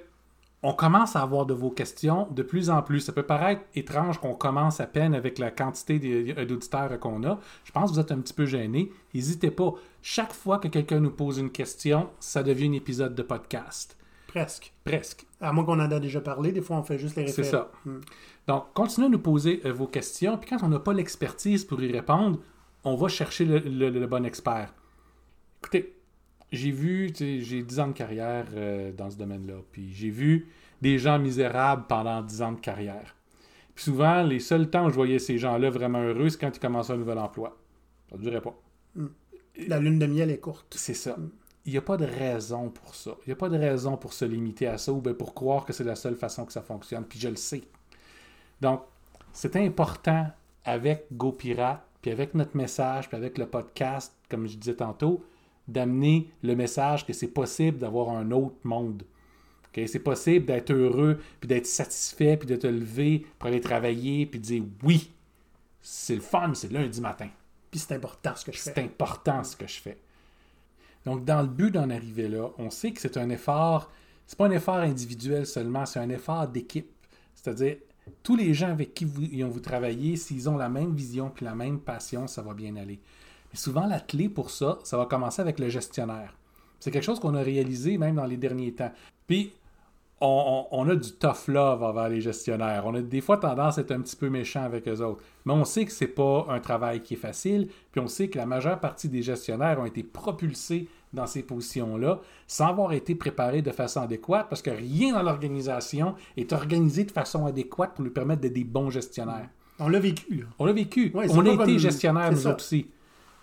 on 0.62 0.72
commence 0.72 1.14
à 1.14 1.22
avoir 1.22 1.46
de 1.46 1.54
vos 1.54 1.70
questions 1.70 2.26
de 2.32 2.42
plus 2.42 2.68
en 2.70 2.82
plus. 2.82 3.00
Ça 3.00 3.12
peut 3.12 3.22
paraître 3.22 3.62
étrange 3.76 4.18
qu'on 4.18 4.34
commence 4.34 4.80
à 4.80 4.86
peine 4.86 5.14
avec 5.14 5.38
la 5.38 5.50
quantité 5.52 5.98
des- 6.00 6.32
d'auditeurs 6.46 6.98
qu'on 6.98 7.22
a. 7.24 7.38
Je 7.64 7.70
pense 7.72 7.90
que 7.90 7.94
vous 7.94 8.00
êtes 8.00 8.10
un 8.12 8.18
petit 8.20 8.34
peu 8.34 8.44
gênés. 8.44 8.90
N'hésitez 9.14 9.50
pas. 9.52 9.72
Chaque 10.02 10.32
fois 10.32 10.58
que 10.58 10.66
quelqu'un 10.68 10.98
nous 11.00 11.12
pose 11.12 11.38
une 11.38 11.50
question, 11.50 12.10
ça 12.18 12.42
devient 12.42 12.68
un 12.68 12.72
épisode 12.72 13.14
de 13.14 13.22
podcast. 13.22 13.96
Presque. 14.26 14.72
Presque. 14.84 15.26
À 15.40 15.52
moins 15.52 15.64
qu'on 15.64 15.78
en 15.80 15.90
a 15.90 16.00
déjà 16.00 16.20
parlé, 16.20 16.50
des 16.52 16.60
fois 16.60 16.76
on 16.76 16.82
fait 16.82 16.98
juste 16.98 17.16
les 17.16 17.28
C'est 17.28 17.42
références. 17.42 17.68
ça. 17.84 17.90
Donc, 18.46 18.64
continuez 18.74 19.06
à 19.06 19.10
nous 19.10 19.18
poser 19.20 19.60
euh, 19.64 19.72
vos 19.72 19.86
questions. 19.86 20.36
Puis 20.38 20.50
quand 20.50 20.62
on 20.64 20.68
n'a 20.68 20.78
pas 20.80 20.92
l'expertise 20.92 21.64
pour 21.64 21.80
y 21.82 21.90
répondre, 21.92 22.40
on 22.84 22.94
va 22.96 23.08
chercher 23.08 23.44
le, 23.44 23.58
le- 23.58 23.90
le 23.90 24.06
bon 24.06 24.24
expert. 24.26 24.74
Écoutez, 25.62 25.94
j'ai 26.52 26.70
vu, 26.70 27.12
j'ai 27.14 27.62
10 27.62 27.80
ans 27.80 27.88
de 27.88 27.92
carrière 27.92 28.46
euh, 28.54 28.92
dans 28.92 29.10
ce 29.10 29.16
domaine-là. 29.16 29.56
Puis 29.72 29.92
j'ai 29.92 30.10
vu 30.10 30.48
des 30.80 30.98
gens 30.98 31.18
misérables 31.18 31.84
pendant 31.88 32.22
10 32.22 32.42
ans 32.42 32.52
de 32.52 32.60
carrière. 32.60 33.14
Puis 33.74 33.84
souvent, 33.84 34.22
les 34.22 34.40
seuls 34.40 34.70
temps 34.70 34.86
où 34.86 34.90
je 34.90 34.94
voyais 34.94 35.18
ces 35.18 35.38
gens-là 35.38 35.70
vraiment 35.70 36.00
heureux, 36.00 36.30
c'est 36.30 36.38
quand 36.38 36.54
ils 36.54 36.60
commençaient 36.60 36.94
un 36.94 36.96
nouvel 36.96 37.18
emploi. 37.18 37.56
Ça 38.10 38.16
ne 38.16 38.22
durait 38.22 38.40
pas. 38.40 38.54
La 39.66 39.78
lune 39.78 39.98
de 39.98 40.06
miel 40.06 40.30
est 40.30 40.38
courte. 40.38 40.74
C'est 40.76 40.94
ça. 40.94 41.16
Il 41.66 41.72
n'y 41.72 41.78
a 41.78 41.82
pas 41.82 41.96
de 41.96 42.06
raison 42.06 42.70
pour 42.70 42.94
ça. 42.94 43.12
Il 43.26 43.28
n'y 43.28 43.32
a 43.32 43.36
pas 43.36 43.48
de 43.48 43.58
raison 43.58 43.96
pour 43.96 44.14
se 44.14 44.24
limiter 44.24 44.66
à 44.66 44.78
ça 44.78 44.92
ou 44.92 45.00
bien 45.00 45.14
pour 45.14 45.34
croire 45.34 45.64
que 45.64 45.72
c'est 45.72 45.84
la 45.84 45.96
seule 45.96 46.16
façon 46.16 46.44
que 46.46 46.52
ça 46.52 46.62
fonctionne. 46.62 47.04
Puis 47.04 47.18
je 47.18 47.28
le 47.28 47.36
sais. 47.36 47.62
Donc, 48.60 48.82
c'est 49.32 49.54
important 49.56 50.26
avec 50.64 51.06
GoPirate, 51.12 51.82
puis 52.02 52.10
avec 52.10 52.34
notre 52.34 52.56
message, 52.56 53.08
puis 53.08 53.16
avec 53.16 53.38
le 53.38 53.46
podcast, 53.46 54.14
comme 54.28 54.46
je 54.46 54.56
disais 54.56 54.74
tantôt, 54.74 55.24
d'amener 55.68 56.30
le 56.42 56.56
message 56.56 57.06
que 57.06 57.12
c'est 57.12 57.28
possible 57.28 57.78
d'avoir 57.78 58.10
un 58.10 58.30
autre 58.30 58.56
monde. 58.64 59.04
C'est 59.86 60.00
possible 60.00 60.44
d'être 60.44 60.72
heureux, 60.72 61.20
puis 61.38 61.46
d'être 61.46 61.66
satisfait, 61.66 62.36
puis 62.36 62.48
de 62.48 62.56
te 62.56 62.66
lever 62.66 63.24
pour 63.38 63.48
aller 63.48 63.60
travailler, 63.60 64.26
puis 64.26 64.40
de 64.40 64.44
dire 64.44 64.64
oui, 64.82 65.12
c'est 65.80 66.16
le 66.16 66.20
fun, 66.20 66.52
c'est 66.54 66.72
lundi 66.72 67.00
matin. 67.00 67.28
Puis 67.70 67.78
c'est 67.78 67.94
important 67.94 68.34
ce 68.34 68.44
que 68.44 68.50
je 68.50 68.58
C'est 68.58 68.74
fais. 68.74 68.82
important 68.82 69.44
ce 69.44 69.54
que 69.56 69.68
je 69.68 69.80
fais. 69.80 69.98
Donc, 71.04 71.24
dans 71.24 71.42
le 71.42 71.48
but 71.48 71.70
d'en 71.70 71.90
arriver 71.90 72.28
là, 72.28 72.48
on 72.58 72.70
sait 72.70 72.90
que 72.90 73.00
c'est 73.00 73.16
un 73.16 73.30
effort, 73.30 73.90
c'est 74.26 74.36
pas 74.36 74.46
un 74.46 74.50
effort 74.50 74.76
individuel 74.78 75.46
seulement, 75.46 75.86
c'est 75.86 76.00
un 76.00 76.10
effort 76.10 76.48
d'équipe. 76.48 76.90
C'est-à-dire, 77.36 77.76
tous 78.22 78.34
les 78.34 78.54
gens 78.54 78.70
avec 78.70 78.94
qui 78.94 79.04
vous, 79.04 79.22
ils 79.22 79.44
ont 79.44 79.48
vous 79.48 79.60
travaillez, 79.60 80.16
s'ils 80.16 80.48
ont 80.48 80.56
la 80.56 80.68
même 80.68 80.94
vision 80.94 81.30
puis 81.30 81.44
la 81.44 81.54
même 81.54 81.78
passion, 81.78 82.26
ça 82.26 82.42
va 82.42 82.52
bien 82.52 82.74
aller. 82.76 82.98
Souvent, 83.58 83.86
la 83.86 84.00
clé 84.00 84.28
pour 84.28 84.50
ça, 84.50 84.78
ça 84.84 84.96
va 84.96 85.06
commencer 85.06 85.42
avec 85.42 85.58
le 85.58 85.68
gestionnaire. 85.68 86.34
C'est 86.80 86.90
quelque 86.90 87.02
chose 87.04 87.18
qu'on 87.20 87.34
a 87.34 87.42
réalisé 87.42 87.98
même 87.98 88.14
dans 88.14 88.24
les 88.24 88.36
derniers 88.36 88.72
temps. 88.72 88.92
Puis, 89.26 89.52
on, 90.20 90.66
on- 90.72 90.80
on 90.80 90.88
a 90.88 90.94
du 90.96 91.12
tough 91.12 91.48
love 91.48 91.82
envers 91.82 92.08
les 92.08 92.20
gestionnaires. 92.20 92.84
On 92.86 92.94
a 92.94 93.00
des 93.00 93.20
fois 93.20 93.36
tendance 93.36 93.78
à 93.78 93.80
être 93.82 93.92
un 93.92 94.00
petit 94.00 94.16
peu 94.16 94.28
méchant 94.30 94.62
avec 94.62 94.86
eux 94.88 95.00
autres. 95.02 95.22
Mais 95.44 95.52
on 95.52 95.64
sait 95.64 95.84
que 95.84 95.92
c'est 95.92 96.06
pas 96.08 96.46
un 96.48 96.60
travail 96.60 97.00
qui 97.02 97.14
est 97.14 97.18
facile. 97.18 97.68
Puis 97.92 98.00
on 98.00 98.06
sait 98.06 98.28
que 98.28 98.38
la 98.38 98.46
majeure 98.46 98.78
partie 98.80 99.08
des 99.08 99.22
gestionnaires 99.22 99.78
ont 99.80 99.86
été 99.86 100.02
propulsés 100.04 100.88
dans 101.12 101.26
ces 101.26 101.42
positions-là 101.42 102.20
sans 102.46 102.66
avoir 102.66 102.92
été 102.92 103.14
préparés 103.14 103.62
de 103.62 103.70
façon 103.70 104.02
adéquate 104.02 104.46
parce 104.48 104.60
que 104.62 104.70
rien 104.70 105.14
dans 105.14 105.22
l'organisation 105.22 106.14
est 106.36 106.52
organisé 106.52 107.04
de 107.04 107.10
façon 107.10 107.46
adéquate 107.46 107.94
pour 107.94 108.04
lui 108.04 108.10
permettre 108.10 108.42
d'être 108.42 108.52
des 108.52 108.64
bons 108.64 108.90
gestionnaires. 108.90 109.48
On 109.80 109.88
l'a 109.88 110.00
vécu. 110.00 110.44
On 110.58 110.66
l'a 110.66 110.72
vécu. 110.72 111.10
Ouais, 111.14 111.26
on 111.30 111.40
a 111.40 111.44
été 111.64 111.78
c'est 111.78 112.08
nous 112.32 112.46
autres 112.48 112.64
aussi. 112.64 112.88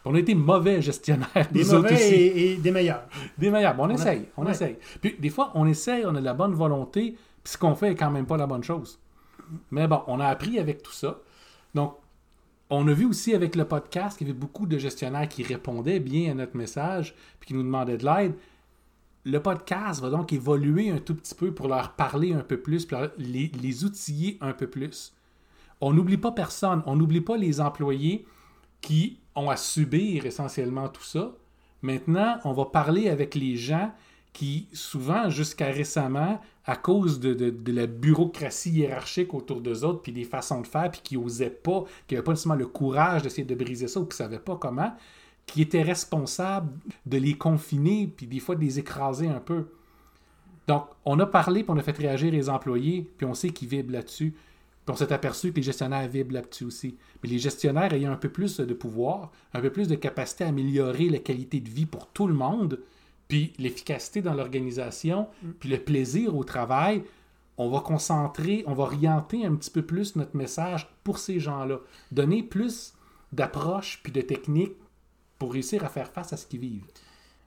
On 0.06 0.14
a 0.16 0.20
été 0.20 0.36
mauvais 0.36 0.82
gestionnaires, 0.82 1.48
Des 1.52 1.64
mauvais 1.66 1.94
aussi. 1.94 2.14
et, 2.14 2.52
et 2.54 2.58
des 2.58 2.72
meilleurs. 2.72 3.06
Des 3.38 3.50
meilleurs. 3.50 3.76
Bon, 3.76 3.86
on, 3.86 3.90
essaye. 3.90 4.26
On 4.38 4.46
ouais. 4.46 4.52
essaye. 4.52 4.78
Puis 5.02 5.16
des 5.20 5.30
fois, 5.30 5.52
on 5.56 5.66
essaye, 5.66 6.06
on 6.06 6.16
a 6.16 6.20
de 6.20 6.26
la 6.26 6.34
bonne 6.34 6.54
volonté, 6.54 7.18
puis 7.44 7.54
ce 7.54 7.58
qu'on 7.58 7.76
fait 7.76 7.92
est 7.92 7.96
quand 7.96 8.12
même 8.12 8.26
pas 8.26 8.38
la 8.38 8.48
bonne 8.48 8.64
chose. 8.64 9.00
Mais 9.72 9.88
bon, 9.88 10.02
on 10.08 10.20
a 10.20 10.28
appris 10.28 10.60
avec 10.60 10.84
tout 10.84 10.92
ça. 10.92 11.20
Donc, 11.74 11.96
on 12.70 12.88
a 12.88 12.94
vu 12.94 13.06
aussi 13.06 13.34
avec 13.36 13.56
le 13.56 13.66
podcast 13.66 14.18
qu'il 14.18 14.28
y 14.28 14.30
avait 14.32 14.40
beaucoup 14.40 14.66
de 14.66 14.78
gestionnaires 14.78 15.28
qui 15.28 15.44
répondaient 15.44 16.00
bien 16.00 16.32
à 16.32 16.34
notre 16.36 16.56
message, 16.58 17.16
puis 17.40 17.48
qui 17.48 17.54
nous 17.54 17.64
demandaient 17.64 17.98
de 17.98 18.06
l'aide. 18.06 18.34
Le 19.24 19.40
podcast 19.40 20.02
va 20.02 20.10
donc 20.10 20.34
évoluer 20.34 20.90
un 20.92 21.00
tout 21.00 21.16
petit 21.16 21.34
peu 21.36 21.52
pour 21.52 21.68
leur 21.68 21.92
parler 21.94 22.34
un 22.34 22.42
peu 22.42 22.58
plus, 22.58 22.86
pour 22.86 23.00
les 23.18 23.84
outiller 23.84 24.38
un 24.42 24.54
peu 24.54 24.68
plus. 24.68 25.14
On 25.82 25.94
n'oublie 25.94 26.18
pas 26.18 26.32
personne. 26.32 26.82
On 26.86 26.96
n'oublie 26.96 27.22
pas 27.22 27.38
les 27.38 27.60
employés 27.60 28.26
qui 28.86 29.18
ont 29.34 29.50
à 29.50 29.58
subir 29.58 30.28
essentiellement 30.28 30.90
tout 30.90 31.04
ça. 31.04 31.34
Maintenant, 31.82 32.38
on 32.44 32.54
va 32.54 32.66
parler 32.66 33.10
avec 33.10 33.34
les 33.34 33.56
gens 33.56 33.92
qui, 34.32 34.68
souvent, 34.74 35.28
jusqu'à 35.28 35.72
récemment, 35.72 36.40
à 36.66 36.76
cause 36.76 37.20
de, 37.20 37.54
la 37.72 37.88
bureaucratie 37.88 38.70
hiérarchique 38.70 39.34
autour 39.34 39.62
d'eux 39.62 39.84
autres, 39.84 40.04
puis 40.04 40.12
des 40.12 40.24
façons 40.24 40.62
de 40.62 40.68
faire, 40.68 40.92
puis 40.92 41.02
qui 41.04 41.18
n'osaient 41.18 41.50
pas, 41.50 41.86
qui 42.06 42.14
n'avaient 42.14 42.24
pas 42.24 42.34
nécessairement 42.34 42.60
le 42.60 42.68
courage 42.68 43.24
d'essayer 43.24 43.44
de 43.44 43.56
briser 43.56 43.88
ça 43.88 44.00
ou 44.00 44.04
qui 44.04 44.10
ne 44.10 44.26
savaient 44.26 44.40
pas 44.40 44.56
comment, 44.56 44.94
qui 45.48 45.64
étaient 45.64 45.82
responsables 45.82 46.72
de 47.08 47.18
les 47.18 47.34
confiner, 47.34 48.14
puis 48.16 48.28
des 48.28 48.40
fois 48.40 48.54
de 48.54 48.62
les 48.62 48.78
écraser 48.78 49.28
un 49.28 49.40
peu. 49.40 49.66
Donc, 50.68 50.86
on 51.06 51.20
a 51.20 51.26
parlé, 51.26 51.64
puis 51.64 51.72
on 51.72 51.78
a 51.78 51.84
fait 51.84 51.98
réagir 51.98 52.32
les 52.32 52.50
employés, 52.50 53.10
puis 53.18 53.26
on 53.26 53.34
sait 53.34 53.50
qu'ils 53.50 53.68
vibrent 53.68 53.94
là-dessus. 53.94 54.36
Puis 54.86 54.94
on 54.94 54.96
s'est 54.96 55.12
aperçu 55.12 55.52
que 55.52 55.56
les 55.58 55.64
gestionnaires 55.64 56.08
vibrent 56.08 56.34
là-dessus 56.34 56.66
aussi. 56.66 56.98
Mais 57.24 57.30
les 57.30 57.40
gestionnaires 57.40 57.92
ayant 57.94 58.12
un 58.12 58.18
peu 58.18 58.30
plus 58.30 58.60
de 58.60 58.74
pouvoir, 58.74 59.32
un 59.54 59.62
peu 59.62 59.72
plus 59.72 59.88
de 59.88 59.96
capacité 59.96 60.44
à 60.44 60.48
améliorer 60.50 61.10
la 61.10 61.18
qualité 61.20 61.60
de 61.60 61.70
vie 61.70 61.88
pour 61.88 62.08
tout 62.08 62.28
le 62.28 62.34
monde, 62.36 62.80
puis 63.28 63.54
l'efficacité 63.58 64.22
dans 64.22 64.36
l'organisation, 64.36 65.28
puis 65.60 65.70
le 65.70 65.80
plaisir 65.80 66.36
au 66.36 66.44
travail, 66.44 67.04
on 67.58 67.70
va 67.70 67.80
concentrer, 67.80 68.64
on 68.68 68.74
va 68.74 68.84
orienter 68.84 69.46
un 69.46 69.56
petit 69.56 69.72
peu 69.72 69.82
plus 69.82 70.16
notre 70.16 70.36
message 70.36 70.88
pour 71.04 71.18
ces 71.18 71.40
gens-là. 71.40 71.80
Donner 72.12 72.44
plus 72.44 72.94
d'approches 73.34 74.02
puis 74.04 74.12
de 74.12 74.22
techniques 74.22 74.76
pour 75.40 75.54
réussir 75.54 75.84
à 75.84 75.90
faire 75.90 76.12
face 76.12 76.32
à 76.34 76.38
ce 76.38 76.46
qu'ils 76.46 76.60
vivent. 76.60 76.86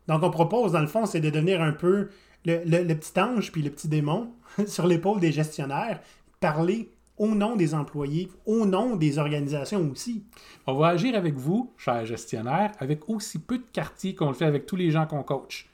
Donc, 0.09 0.23
on 0.23 0.31
propose, 0.31 0.73
dans 0.73 0.81
le 0.81 0.87
fond, 0.87 1.07
c'est 1.07 1.21
de 1.21 1.31
devenir 1.31 1.63
un 1.63 1.73
peu 1.73 2.09
le, 2.45 2.63
le- 2.65 2.83
le 2.85 2.95
petit 2.99 3.19
ange 3.21 3.53
puis 3.53 3.63
le 3.63 3.71
petit 3.71 3.87
démon 3.89 4.33
sur 4.67 4.87
l'épaule 4.87 5.21
des 5.21 5.31
gestionnaires, 5.33 6.01
parler 6.41 6.91
au 7.19 7.35
nom 7.35 7.57
des 7.57 7.75
employés, 7.75 8.31
au 8.47 8.67
nom 8.67 8.97
des 8.97 9.19
organisations 9.19 9.91
aussi. 9.91 10.25
On 10.67 10.75
va 10.75 10.89
agir 10.89 11.15
avec 11.15 11.35
vous, 11.35 11.73
chers 11.77 12.07
gestionnaires, 12.07 12.73
avec 12.79 13.09
aussi 13.09 13.39
peu 13.39 13.59
de 13.59 13.67
quartier 13.73 14.15
qu'on 14.15 14.29
le 14.29 14.35
fait 14.35 14.45
avec 14.45 14.67
tous 14.67 14.77
les 14.77 14.91
gens 14.91 15.07
qu'on 15.07 15.23
coach. 15.23 15.69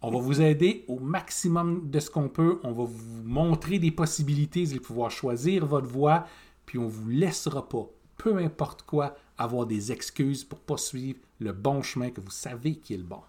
On 0.00 0.10
va 0.10 0.18
vous 0.18 0.40
aider 0.40 0.84
au 0.86 1.00
maximum 1.00 1.90
de 1.90 1.98
ce 1.98 2.10
qu'on 2.10 2.28
peut. 2.28 2.60
On 2.62 2.72
va 2.72 2.84
vous 2.84 3.22
montrer 3.24 3.80
des 3.80 3.90
possibilités, 3.90 4.64
vous 4.64 4.70
allez 4.70 4.80
pouvoir 4.80 5.10
choisir 5.10 5.66
votre 5.66 5.88
voie, 5.88 6.24
puis 6.66 6.78
on 6.78 6.86
vous 6.86 7.08
laissera 7.08 7.68
pas, 7.68 7.86
peu 8.16 8.36
importe 8.36 8.82
quoi, 8.82 9.16
avoir 9.36 9.66
des 9.66 9.90
excuses 9.90 10.44
pour 10.44 10.60
pas 10.60 10.76
suivre 10.76 11.18
le 11.40 11.52
bon 11.52 11.82
chemin 11.82 12.10
que 12.10 12.20
vous 12.20 12.30
savez 12.30 12.76
qui 12.76 12.94
est 12.94 12.98
le 12.98 13.04
bon. 13.04 13.20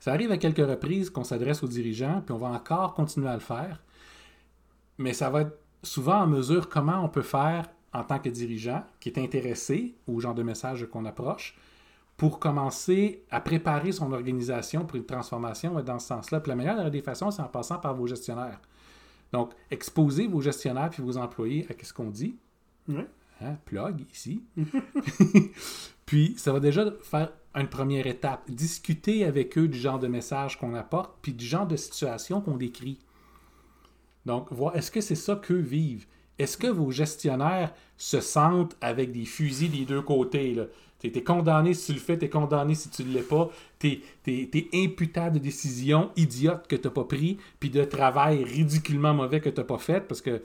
Ça 0.00 0.12
arrive 0.12 0.30
à 0.30 0.38
quelques 0.38 0.66
reprises 0.66 1.10
qu'on 1.10 1.24
s'adresse 1.24 1.62
aux 1.62 1.68
dirigeants, 1.68 2.22
puis 2.24 2.32
on 2.32 2.38
va 2.38 2.48
encore 2.48 2.94
continuer 2.94 3.28
à 3.28 3.34
le 3.34 3.40
faire, 3.40 3.82
mais 4.98 5.12
ça 5.12 5.28
va 5.30 5.42
être 5.42 5.58
souvent 5.86 6.20
en 6.22 6.26
mesure 6.26 6.68
comment 6.68 7.04
on 7.04 7.08
peut 7.08 7.22
faire 7.22 7.68
en 7.92 8.04
tant 8.04 8.18
que 8.18 8.28
dirigeant 8.28 8.84
qui 9.00 9.08
est 9.08 9.18
intéressé 9.18 9.94
au 10.06 10.20
genre 10.20 10.34
de 10.34 10.42
message 10.42 10.86
qu'on 10.86 11.04
approche 11.04 11.56
pour 12.16 12.38
commencer 12.38 13.24
à 13.30 13.40
préparer 13.40 13.92
son 13.92 14.12
organisation 14.12 14.84
pour 14.84 14.96
une 14.96 15.04
transformation 15.04 15.80
dans 15.82 15.98
ce 15.98 16.08
sens-là. 16.08 16.40
Puis 16.40 16.48
la 16.50 16.56
meilleure 16.56 16.90
des 16.90 17.02
façons, 17.02 17.30
c'est 17.30 17.42
en 17.42 17.48
passant 17.48 17.78
par 17.78 17.94
vos 17.94 18.06
gestionnaires. 18.06 18.60
Donc, 19.32 19.52
exposez 19.70 20.26
vos 20.26 20.40
gestionnaires 20.40 20.90
puis 20.90 21.02
vos 21.02 21.16
employés 21.18 21.66
à 21.68 21.84
ce 21.84 21.92
qu'on 21.92 22.10
dit. 22.10 22.36
Ouais. 22.88 23.06
Hein, 23.42 23.56
plug 23.66 24.06
ici. 24.14 24.42
puis 26.06 26.34
ça 26.38 26.52
va 26.52 26.60
déjà 26.60 26.90
faire 27.02 27.32
une 27.54 27.68
première 27.68 28.06
étape. 28.06 28.50
Discuter 28.50 29.24
avec 29.24 29.58
eux 29.58 29.68
du 29.68 29.78
genre 29.78 29.98
de 29.98 30.08
message 30.08 30.58
qu'on 30.58 30.74
apporte 30.74 31.18
puis 31.20 31.34
du 31.34 31.44
genre 31.44 31.66
de 31.66 31.76
situation 31.76 32.40
qu'on 32.40 32.56
décrit. 32.56 32.98
Donc, 34.26 34.52
voir 34.52 34.76
est-ce 34.76 34.90
que 34.90 35.00
c'est 35.00 35.14
ça 35.14 35.36
qu'eux 35.36 35.54
vivent? 35.54 36.06
Est-ce 36.38 36.58
que 36.58 36.66
vos 36.66 36.90
gestionnaires 36.90 37.72
se 37.96 38.20
sentent 38.20 38.76
avec 38.82 39.12
des 39.12 39.24
fusils 39.24 39.70
des 39.70 39.86
deux 39.86 40.02
côtés? 40.02 40.52
Là? 40.52 40.64
Tu 40.98 41.06
es 41.06 41.22
condamné 41.22 41.72
si 41.72 41.86
tu 41.86 41.92
le 41.92 42.00
fais, 42.00 42.18
tu 42.18 42.24
es 42.24 42.28
condamné 42.28 42.74
si 42.74 42.90
tu 42.90 43.04
ne 43.04 43.12
l'es 43.14 43.22
pas. 43.22 43.48
Tu 43.78 44.02
es, 44.26 44.68
imputable 44.74 45.36
de 45.36 45.38
décisions 45.38 46.10
idiotes 46.16 46.66
que 46.66 46.76
tu 46.76 46.88
n'as 46.88 46.92
pas 46.92 47.04
pris, 47.04 47.38
puis 47.60 47.70
de 47.70 47.84
travail 47.84 48.42
ridiculement 48.44 49.14
mauvais 49.14 49.40
que 49.40 49.48
tu 49.48 49.60
n'as 49.60 49.66
pas 49.66 49.78
fait 49.78 50.00
parce 50.00 50.20
que, 50.20 50.42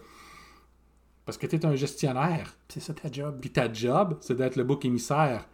parce 1.25 1.37
que 1.37 1.47
tu 1.47 1.55
es 1.55 1.65
un 1.65 1.75
gestionnaire. 1.75 2.55
C'est 2.69 2.81
ça 2.81 2.93
ta 2.93 3.11
job. 3.11 3.39
Puis 3.41 3.49
ta 3.49 3.71
job, 3.73 4.17
c'est 4.21 4.35
d'être 4.35 4.55
le 4.55 4.63
bouc 4.63 4.85
émissaire. 4.85 5.47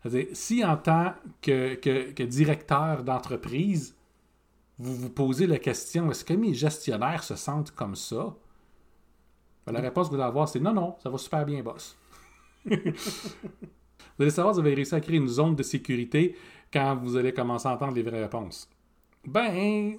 C'est-à-dire, 0.00 0.28
si 0.32 0.64
en 0.64 0.76
tant 0.76 1.14
que, 1.42 1.74
que, 1.74 2.12
que 2.12 2.22
directeur 2.22 3.02
d'entreprise, 3.02 3.96
vous 4.78 4.94
vous 4.94 5.10
posez 5.10 5.46
la 5.46 5.58
question 5.58 6.10
est-ce 6.10 6.24
que 6.24 6.34
mes 6.34 6.54
gestionnaires 6.54 7.22
se 7.22 7.36
sentent 7.36 7.70
comme 7.70 7.94
ça? 7.94 8.34
Ben, 9.66 9.72
La 9.72 9.80
réponse 9.80 10.08
que 10.08 10.14
vous 10.14 10.20
allez 10.20 10.28
avoir, 10.28 10.48
c'est 10.48 10.60
non, 10.60 10.72
non, 10.72 10.96
ça 11.02 11.10
va 11.10 11.18
super 11.18 11.44
bien, 11.44 11.62
boss. 11.62 11.96
vous 12.64 12.76
allez 14.18 14.30
savoir, 14.30 14.54
vous 14.54 14.60
avez 14.60 14.74
réussi 14.74 14.94
à 14.94 15.00
créer 15.00 15.16
une 15.16 15.28
zone 15.28 15.54
de 15.54 15.62
sécurité 15.62 16.36
quand 16.72 16.96
vous 16.96 17.16
allez 17.16 17.32
commencer 17.32 17.68
à 17.68 17.72
entendre 17.72 17.94
les 17.94 18.02
vraies 18.02 18.22
réponses. 18.22 18.68
Ben, 19.26 19.96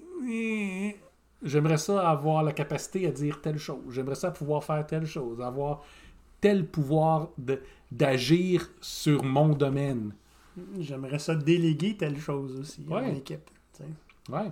j'aimerais 1.42 1.78
ça 1.78 2.10
avoir 2.10 2.44
la 2.44 2.52
capacité 2.52 3.08
à 3.08 3.12
dire 3.12 3.42
telle 3.42 3.58
chose. 3.58 3.82
J'aimerais 3.90 4.16
ça 4.16 4.32
pouvoir 4.32 4.64
faire 4.64 4.86
telle 4.86 5.06
chose, 5.06 5.42
avoir 5.42 5.84
tel 6.42 6.68
pouvoir 6.68 7.30
d'agir 7.92 8.70
sur 8.82 9.24
mon 9.24 9.50
domaine. 9.50 10.14
J'aimerais 10.80 11.20
ça 11.20 11.34
déléguer 11.34 11.98
telle 11.98 12.20
chose 12.20 12.60
aussi 12.60 12.86
à 12.88 13.02
mon 13.02 13.16
équipe. 13.16 13.50
Ouais. 14.30 14.52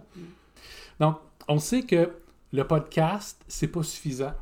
Donc, 0.99 1.17
on 1.47 1.59
sait 1.59 1.81
que 1.83 2.11
le 2.51 2.63
podcast, 2.67 3.43
c'est 3.47 3.67
pas 3.67 3.83
suffisant. 3.83 4.33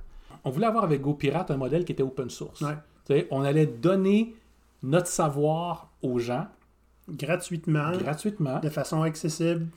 On 0.44 0.50
voulait 0.50 0.68
avoir 0.68 0.84
avec 0.84 1.02
GoPirate 1.02 1.52
un 1.52 1.58
modèle 1.58 1.86
qui 1.86 1.92
était 1.94 2.04
open 2.04 2.30
source. 2.30 2.62
Ouais. 2.62 3.28
On 3.32 3.42
allait 3.44 3.66
donner 3.66 4.36
notre 4.84 5.08
savoir 5.08 5.90
aux 6.02 6.20
gens 6.20 6.48
Gratuitement, 7.10 7.92
gratuitement, 7.98 8.60
de 8.60 8.70
façon 8.70 9.02
accessible. 9.02 9.68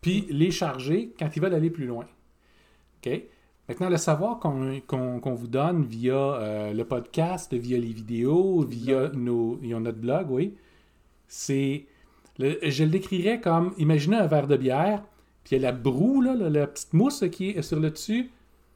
puis 0.00 0.26
les 0.30 0.50
charger 0.50 1.14
quand 1.18 1.28
ils 1.36 1.40
veulent 1.40 1.54
aller 1.54 1.70
plus 1.70 1.86
loin. 1.86 2.04
OK? 3.04 3.22
Maintenant, 3.68 3.88
le 3.88 3.96
savoir 3.96 4.40
qu'on 4.40 4.80
qu'on- 4.86 5.20
qu'on 5.20 5.34
vous 5.34 5.46
donne 5.46 5.84
via 5.84 6.14
euh, 6.16 6.72
le 6.72 6.84
podcast, 6.84 7.54
via 7.54 7.78
les 7.78 7.92
vidéos, 7.92 8.62
via 8.62 9.08
nos, 9.10 9.54
via 9.54 9.78
notre 9.78 9.98
blog, 9.98 10.30
oui, 10.30 10.54
c'est. 11.28 11.86
Le- 12.38 12.58
je 12.62 12.84
le 12.84 12.90
décrirais 12.90 13.40
comme 13.40 13.72
imaginez 13.78 14.16
un 14.16 14.26
verre 14.26 14.46
de 14.46 14.56
bière, 14.56 15.02
puis 15.44 15.56
il 15.56 15.62
y 15.62 15.64
a 15.64 15.70
la 15.70 15.76
broue, 15.76 16.20
là, 16.22 16.34
la, 16.34 16.48
la 16.50 16.66
petite 16.66 16.92
mousse 16.92 17.24
qui 17.30 17.50
est 17.50 17.62
sur 17.62 17.78
le 17.80 17.90
dessus. 17.90 18.30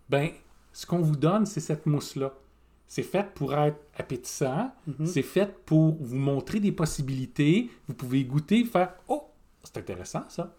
Ben, 0.08 0.30
ce 0.72 0.86
qu'on 0.86 0.98
vous 1.00 1.16
donne, 1.16 1.46
c'est 1.46 1.60
cette 1.60 1.86
mousse-là. 1.86 2.34
C'est 2.86 3.02
fait 3.02 3.34
pour 3.34 3.54
être 3.54 3.76
appétissant, 3.98 4.70
c'est 5.04 5.22
fait 5.22 5.54
pour 5.66 5.96
vous 6.00 6.16
montrer 6.16 6.58
des 6.60 6.72
possibilités. 6.72 7.70
Vous 7.86 7.92
pouvez 7.94 8.24
goûter, 8.24 8.64
faire 8.64 8.94
Oh, 9.08 9.24
c'est 9.62 9.76
intéressant 9.76 10.22
ça. 10.28 10.54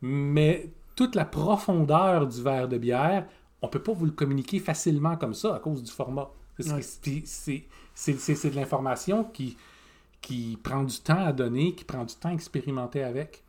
Mais 0.00 0.70
toute 0.94 1.14
la 1.16 1.24
profondeur 1.24 2.26
du 2.28 2.40
verre 2.42 2.68
de 2.68 2.78
bière, 2.78 3.26
on 3.62 3.66
ne 3.66 3.70
peut 3.72 3.82
pas 3.82 3.92
vous 3.92 4.04
le 4.04 4.12
communiquer 4.12 4.60
facilement 4.60 5.16
comme 5.16 5.34
ça 5.34 5.56
à 5.56 5.58
cause 5.58 5.82
du 5.82 5.90
format. 5.90 6.30
Ouais. 6.60 6.82
c'est 7.94 8.50
de 8.50 8.54
l'information 8.56 9.24
qui, 9.24 9.56
qui 10.20 10.58
prend 10.62 10.82
du 10.82 10.98
temps 10.98 11.24
à 11.24 11.32
donner, 11.32 11.74
qui 11.74 11.84
prend 11.84 12.04
du 12.04 12.14
temps 12.14 12.30
à 12.30 12.34
expérimenter 12.34 13.02
avec. 13.02 13.44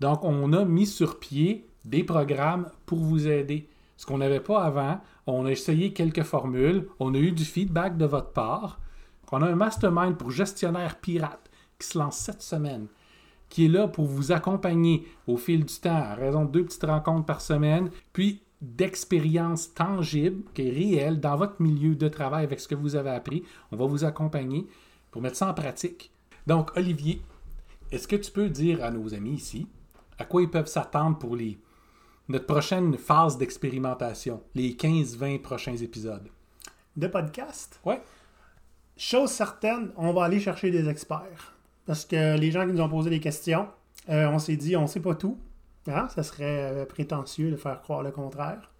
Donc, 0.00 0.24
on 0.24 0.52
a 0.52 0.64
mis 0.64 0.86
sur 0.86 1.18
pied 1.18 1.66
des 1.84 2.04
programmes 2.04 2.70
pour 2.84 2.98
vous 2.98 3.26
aider. 3.26 3.68
Ce 3.96 4.04
qu'on 4.04 4.18
n'avait 4.18 4.40
pas 4.40 4.62
avant, 4.62 5.00
on 5.26 5.46
a 5.46 5.50
essayé 5.50 5.92
quelques 5.92 6.22
formules, 6.22 6.86
on 7.00 7.14
a 7.14 7.18
eu 7.18 7.32
du 7.32 7.44
feedback 7.44 7.96
de 7.96 8.04
votre 8.04 8.32
part. 8.32 8.78
On 9.32 9.42
a 9.42 9.46
un 9.46 9.56
mastermind 9.56 10.16
pour 10.16 10.30
gestionnaire 10.30 11.00
pirate 11.00 11.50
qui 11.78 11.86
se 11.88 11.98
lance 11.98 12.16
cette 12.16 12.42
semaine, 12.42 12.86
qui 13.48 13.66
est 13.66 13.68
là 13.68 13.88
pour 13.88 14.04
vous 14.04 14.32
accompagner 14.32 15.06
au 15.26 15.36
fil 15.36 15.64
du 15.64 15.74
temps, 15.74 15.96
à 15.96 16.14
raison 16.14 16.44
de 16.44 16.50
deux 16.50 16.64
petites 16.64 16.84
rencontres 16.84 17.26
par 17.26 17.40
semaine, 17.40 17.90
puis 18.12 18.42
d'expériences 18.62 19.74
tangibles, 19.74 20.44
qui 20.54 20.68
est 20.68 20.70
réelle 20.70 21.20
dans 21.20 21.36
votre 21.36 21.60
milieu 21.60 21.94
de 21.94 22.08
travail 22.08 22.44
avec 22.44 22.60
ce 22.60 22.68
que 22.68 22.74
vous 22.74 22.96
avez 22.96 23.10
appris. 23.10 23.42
On 23.72 23.76
va 23.76 23.86
vous 23.86 24.04
accompagner 24.04 24.66
pour 25.16 25.22
mettre 25.22 25.38
ça 25.38 25.48
en 25.48 25.54
pratique. 25.54 26.10
Donc, 26.46 26.76
Olivier, 26.76 27.22
est-ce 27.90 28.06
que 28.06 28.16
tu 28.16 28.30
peux 28.30 28.50
dire 28.50 28.84
à 28.84 28.90
nos 28.90 29.14
amis 29.14 29.32
ici 29.32 29.66
à 30.18 30.26
quoi 30.26 30.42
ils 30.42 30.50
peuvent 30.50 30.66
s'attendre 30.66 31.16
pour 31.16 31.36
les, 31.36 31.58
notre 32.28 32.44
prochaine 32.44 32.98
phase 32.98 33.38
d'expérimentation, 33.38 34.42
les 34.54 34.74
15-20 34.74 35.40
prochains 35.40 35.76
épisodes? 35.78 36.28
De 36.98 37.06
podcast? 37.06 37.80
Ouais. 37.82 38.02
Chose 38.98 39.30
certaine, 39.30 39.90
on 39.96 40.12
va 40.12 40.24
aller 40.24 40.38
chercher 40.38 40.70
des 40.70 40.86
experts. 40.86 41.54
Parce 41.86 42.04
que 42.04 42.36
les 42.36 42.50
gens 42.50 42.66
qui 42.66 42.74
nous 42.74 42.82
ont 42.82 42.90
posé 42.90 43.08
des 43.08 43.20
questions, 43.20 43.68
euh, 44.10 44.28
on 44.28 44.38
s'est 44.38 44.56
dit, 44.56 44.76
on 44.76 44.86
sait 44.86 45.00
pas 45.00 45.14
tout. 45.14 45.38
Hein? 45.86 46.10
Ça 46.14 46.22
serait 46.24 46.74
euh, 46.74 46.84
prétentieux 46.84 47.50
de 47.50 47.56
faire 47.56 47.80
croire 47.80 48.02
le 48.02 48.10
contraire. 48.10 48.70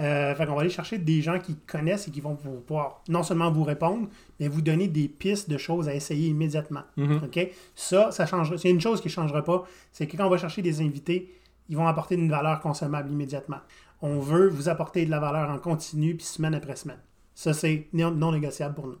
Euh, 0.00 0.34
fait 0.34 0.46
qu'on 0.46 0.54
va 0.54 0.62
aller 0.62 0.70
chercher 0.70 0.98
des 0.98 1.22
gens 1.22 1.38
qui 1.38 1.54
connaissent 1.54 2.08
et 2.08 2.10
qui 2.10 2.20
vont 2.20 2.34
pouvoir 2.34 3.02
non 3.08 3.22
seulement 3.22 3.50
vous 3.52 3.62
répondre, 3.62 4.08
mais 4.40 4.48
vous 4.48 4.60
donner 4.60 4.88
des 4.88 5.06
pistes 5.06 5.48
de 5.48 5.56
choses 5.56 5.88
à 5.88 5.94
essayer 5.94 6.28
immédiatement. 6.28 6.82
OK? 6.98 7.48
Ça, 7.76 8.10
ça 8.10 8.26
changera. 8.26 8.58
C'est 8.58 8.70
une 8.70 8.80
chose 8.80 9.00
qui 9.00 9.08
ne 9.08 9.12
changera 9.12 9.44
pas, 9.44 9.64
c'est 9.92 10.06
que 10.06 10.16
quand 10.16 10.26
on 10.26 10.30
va 10.30 10.38
chercher 10.38 10.62
des 10.62 10.80
invités, 10.80 11.32
ils 11.68 11.76
vont 11.76 11.86
apporter 11.86 12.16
une 12.16 12.28
valeur 12.28 12.60
consommable 12.60 13.10
immédiatement. 13.10 13.58
On 14.02 14.18
veut 14.18 14.48
vous 14.48 14.68
apporter 14.68 15.06
de 15.06 15.10
la 15.10 15.20
valeur 15.20 15.48
en 15.48 15.58
continu, 15.58 16.16
puis 16.16 16.26
semaine 16.26 16.54
après 16.54 16.76
semaine. 16.76 16.98
Ça, 17.34 17.52
c'est 17.52 17.86
non, 17.92 18.32
négociable 18.32 18.74
pour 18.74 18.88
nous. 18.88 18.98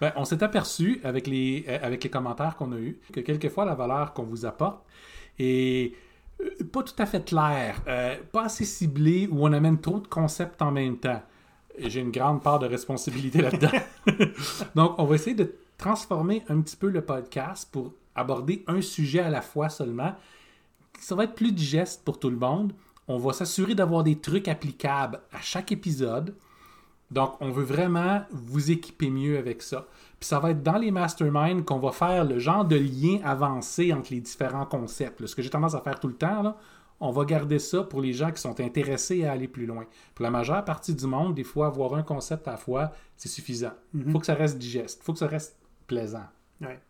Ben, 0.00 0.12
on 0.16 0.24
s'est 0.24 0.42
aperçu 0.42 1.00
avec 1.04 1.26
les, 1.26 1.64
euh, 1.68 1.78
avec 1.82 2.02
les 2.02 2.10
commentaires 2.10 2.56
qu'on 2.56 2.72
a 2.72 2.78
eus 2.78 2.98
que 3.12 3.20
quelquefois 3.20 3.64
la 3.64 3.74
valeur 3.74 4.14
qu'on 4.14 4.22
vous 4.22 4.46
apporte 4.46 4.82
est 5.38 5.94
pas 6.72 6.82
tout 6.82 6.94
à 6.98 7.06
fait 7.06 7.24
claire, 7.24 7.82
euh, 7.86 8.16
pas 8.32 8.44
assez 8.44 8.64
ciblée 8.64 9.28
ou 9.30 9.46
on 9.46 9.52
amène 9.52 9.80
trop 9.80 10.00
de 10.00 10.06
concepts 10.06 10.60
en 10.62 10.70
même 10.70 10.98
temps. 10.98 11.22
J'ai 11.78 12.00
une 12.00 12.10
grande 12.10 12.42
part 12.42 12.58
de 12.58 12.66
responsabilité 12.66 13.42
là-dedans. 13.42 13.70
Donc, 14.74 14.94
on 14.98 15.04
va 15.04 15.14
essayer 15.14 15.36
de 15.36 15.54
transformer 15.76 16.42
un 16.48 16.60
petit 16.60 16.76
peu 16.76 16.88
le 16.88 17.02
podcast 17.02 17.68
pour 17.70 17.92
aborder 18.14 18.64
un 18.66 18.80
sujet 18.80 19.20
à 19.20 19.28
la 19.28 19.42
fois 19.42 19.68
seulement. 19.68 20.14
Ça 20.98 21.14
va 21.14 21.24
être 21.24 21.34
plus 21.34 21.52
digeste 21.52 22.02
pour 22.04 22.18
tout 22.18 22.30
le 22.30 22.36
monde. 22.36 22.72
On 23.08 23.18
va 23.18 23.32
s'assurer 23.32 23.74
d'avoir 23.74 24.02
des 24.02 24.16
trucs 24.16 24.48
applicables 24.48 25.20
à 25.32 25.40
chaque 25.40 25.70
épisode. 25.70 26.34
Donc, 27.10 27.34
on 27.40 27.50
veut 27.50 27.64
vraiment 27.64 28.22
vous 28.30 28.70
équiper 28.70 29.10
mieux 29.10 29.38
avec 29.38 29.62
ça. 29.62 29.86
Puis 30.18 30.28
ça 30.28 30.38
va 30.38 30.50
être 30.50 30.62
dans 30.62 30.78
les 30.78 30.90
masterminds 30.90 31.62
qu'on 31.62 31.78
va 31.78 31.92
faire 31.92 32.24
le 32.24 32.38
genre 32.38 32.64
de 32.64 32.76
lien 32.76 33.18
avancé 33.24 33.92
entre 33.92 34.12
les 34.12 34.20
différents 34.20 34.64
concepts. 34.64 35.20
là. 35.20 35.26
Ce 35.26 35.36
que 35.36 35.42
j'ai 35.42 35.50
tendance 35.50 35.74
à 35.74 35.80
faire 35.80 36.00
tout 36.00 36.08
le 36.08 36.14
temps, 36.14 36.42
là, 36.42 36.56
on 37.00 37.10
va 37.10 37.24
garder 37.24 37.58
ça 37.58 37.82
pour 37.82 38.00
les 38.00 38.14
gens 38.14 38.30
qui 38.30 38.40
sont 38.40 38.58
intéressés 38.60 39.24
à 39.26 39.32
aller 39.32 39.48
plus 39.48 39.66
loin. 39.66 39.84
Pour 40.14 40.22
la 40.22 40.30
majeure 40.30 40.64
partie 40.64 40.94
du 40.94 41.06
monde, 41.06 41.34
des 41.34 41.44
fois, 41.44 41.66
avoir 41.66 41.94
un 41.94 42.02
concept 42.02 42.48
à 42.48 42.52
la 42.52 42.56
fois, 42.56 42.92
c'est 43.16 43.28
suffisant. 43.28 43.72
Il 43.94 44.10
faut 44.10 44.18
que 44.18 44.26
ça 44.26 44.34
reste 44.34 44.56
digeste. 44.56 45.00
Il 45.02 45.04
faut 45.04 45.12
que 45.12 45.18
ça 45.18 45.26
reste 45.26 45.58
plaisant. 45.86 46.24
Ouais. 46.62 46.80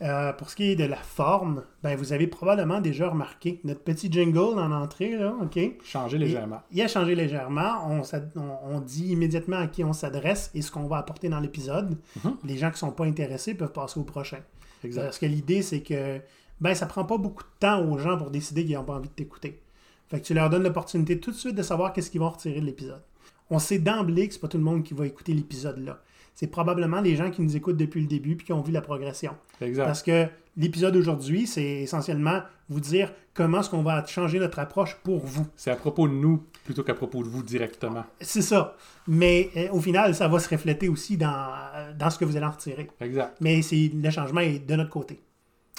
Euh, 0.00 0.32
pour 0.32 0.48
ce 0.48 0.54
qui 0.56 0.70
est 0.70 0.76
de 0.76 0.84
la 0.84 0.96
forme, 0.96 1.64
ben, 1.82 1.96
vous 1.96 2.12
avez 2.12 2.28
probablement 2.28 2.80
déjà 2.80 3.08
remarqué 3.08 3.60
notre 3.64 3.80
petit 3.80 4.10
jingle 4.12 4.38
en 4.60 4.70
entrée, 4.70 5.16
là, 5.16 5.34
OK? 5.42 5.58
Changer 5.84 6.18
légèrement. 6.18 6.62
Il 6.70 6.80
a 6.82 6.86
changé 6.88 7.16
légèrement. 7.16 7.84
On, 7.88 8.04
s'ad- 8.04 8.30
on- 8.36 8.76
on 8.76 8.80
dit 8.80 9.08
immédiatement 9.08 9.56
à 9.58 9.66
qui 9.66 9.82
on 9.82 9.92
s'adresse 9.92 10.50
et 10.54 10.62
ce 10.62 10.70
qu'on 10.70 10.86
va 10.86 10.98
apporter 10.98 11.28
dans 11.28 11.40
l'épisode. 11.40 11.98
Mhm. 12.24 12.36
Les 12.44 12.56
gens 12.58 12.68
qui 12.68 12.74
ne 12.74 12.78
sont 12.78 12.92
pas 12.92 13.06
intéressés 13.06 13.54
peuvent 13.54 13.72
passer 13.72 13.98
au 13.98 14.04
prochain. 14.04 14.38
Exact. 14.84 15.02
Parce 15.02 15.18
que 15.18 15.26
l'idée, 15.26 15.62
c'est 15.62 15.80
que 15.82 16.20
ben, 16.60 16.74
ça 16.74 16.86
prend 16.86 17.04
pas 17.04 17.18
beaucoup 17.18 17.42
de 17.42 17.48
temps 17.58 17.84
aux 17.84 17.98
gens 17.98 18.16
pour 18.16 18.30
décider 18.30 18.64
qu'ils 18.64 18.74
n'ont 18.76 18.84
pas 18.84 18.94
envie 18.94 19.08
de 19.08 19.14
t'écouter. 19.14 19.60
Fait 20.08 20.20
que 20.20 20.24
tu 20.24 20.32
leur 20.32 20.48
donnes 20.48 20.62
l'opportunité 20.62 21.18
tout 21.18 21.32
de 21.32 21.36
suite 21.36 21.56
de 21.56 21.62
savoir 21.62 21.92
qu'est-ce 21.92 22.10
qu'ils 22.10 22.20
vont 22.20 22.30
retirer 22.30 22.60
de 22.60 22.66
l'épisode. 22.66 23.02
On 23.50 23.58
sait 23.58 23.78
d'emblée 23.78 24.28
que 24.28 24.34
c'est 24.34 24.40
pas 24.40 24.48
tout 24.48 24.58
le 24.58 24.64
monde 24.64 24.82
qui 24.84 24.94
va 24.94 25.06
écouter 25.06 25.32
l'épisode 25.34 25.78
là. 25.84 25.98
C'est 26.38 26.46
probablement 26.46 27.00
les 27.00 27.16
gens 27.16 27.32
qui 27.32 27.42
nous 27.42 27.56
écoutent 27.56 27.76
depuis 27.76 28.00
le 28.00 28.06
début 28.06 28.36
puis 28.36 28.46
qui 28.46 28.52
ont 28.52 28.62
vu 28.62 28.70
la 28.70 28.80
progression. 28.80 29.34
Exact. 29.60 29.86
Parce 29.86 30.04
que 30.04 30.28
l'épisode 30.56 30.94
d'aujourd'hui, 30.94 31.48
c'est 31.48 31.80
essentiellement 31.80 32.42
vous 32.68 32.78
dire 32.78 33.12
comment 33.34 33.58
est-ce 33.58 33.68
qu'on 33.68 33.82
va 33.82 34.06
changer 34.06 34.38
notre 34.38 34.60
approche 34.60 34.94
pour 35.02 35.26
vous. 35.26 35.48
C'est 35.56 35.72
à 35.72 35.74
propos 35.74 36.06
de 36.06 36.12
nous 36.12 36.44
plutôt 36.64 36.84
qu'à 36.84 36.94
propos 36.94 37.24
de 37.24 37.28
vous 37.28 37.42
directement. 37.42 38.04
C'est 38.20 38.42
ça. 38.42 38.76
Mais 39.08 39.50
euh, 39.56 39.68
au 39.72 39.80
final, 39.80 40.14
ça 40.14 40.28
va 40.28 40.38
se 40.38 40.48
refléter 40.48 40.88
aussi 40.88 41.16
dans, 41.16 41.48
euh, 41.74 41.92
dans 41.92 42.08
ce 42.08 42.20
que 42.20 42.24
vous 42.24 42.36
allez 42.36 42.46
en 42.46 42.52
retirer. 42.52 42.88
Exact. 43.00 43.36
Mais 43.40 43.60
le 43.72 44.10
changement 44.10 44.40
est 44.40 44.60
de 44.60 44.76
notre 44.76 44.90
côté. 44.90 45.20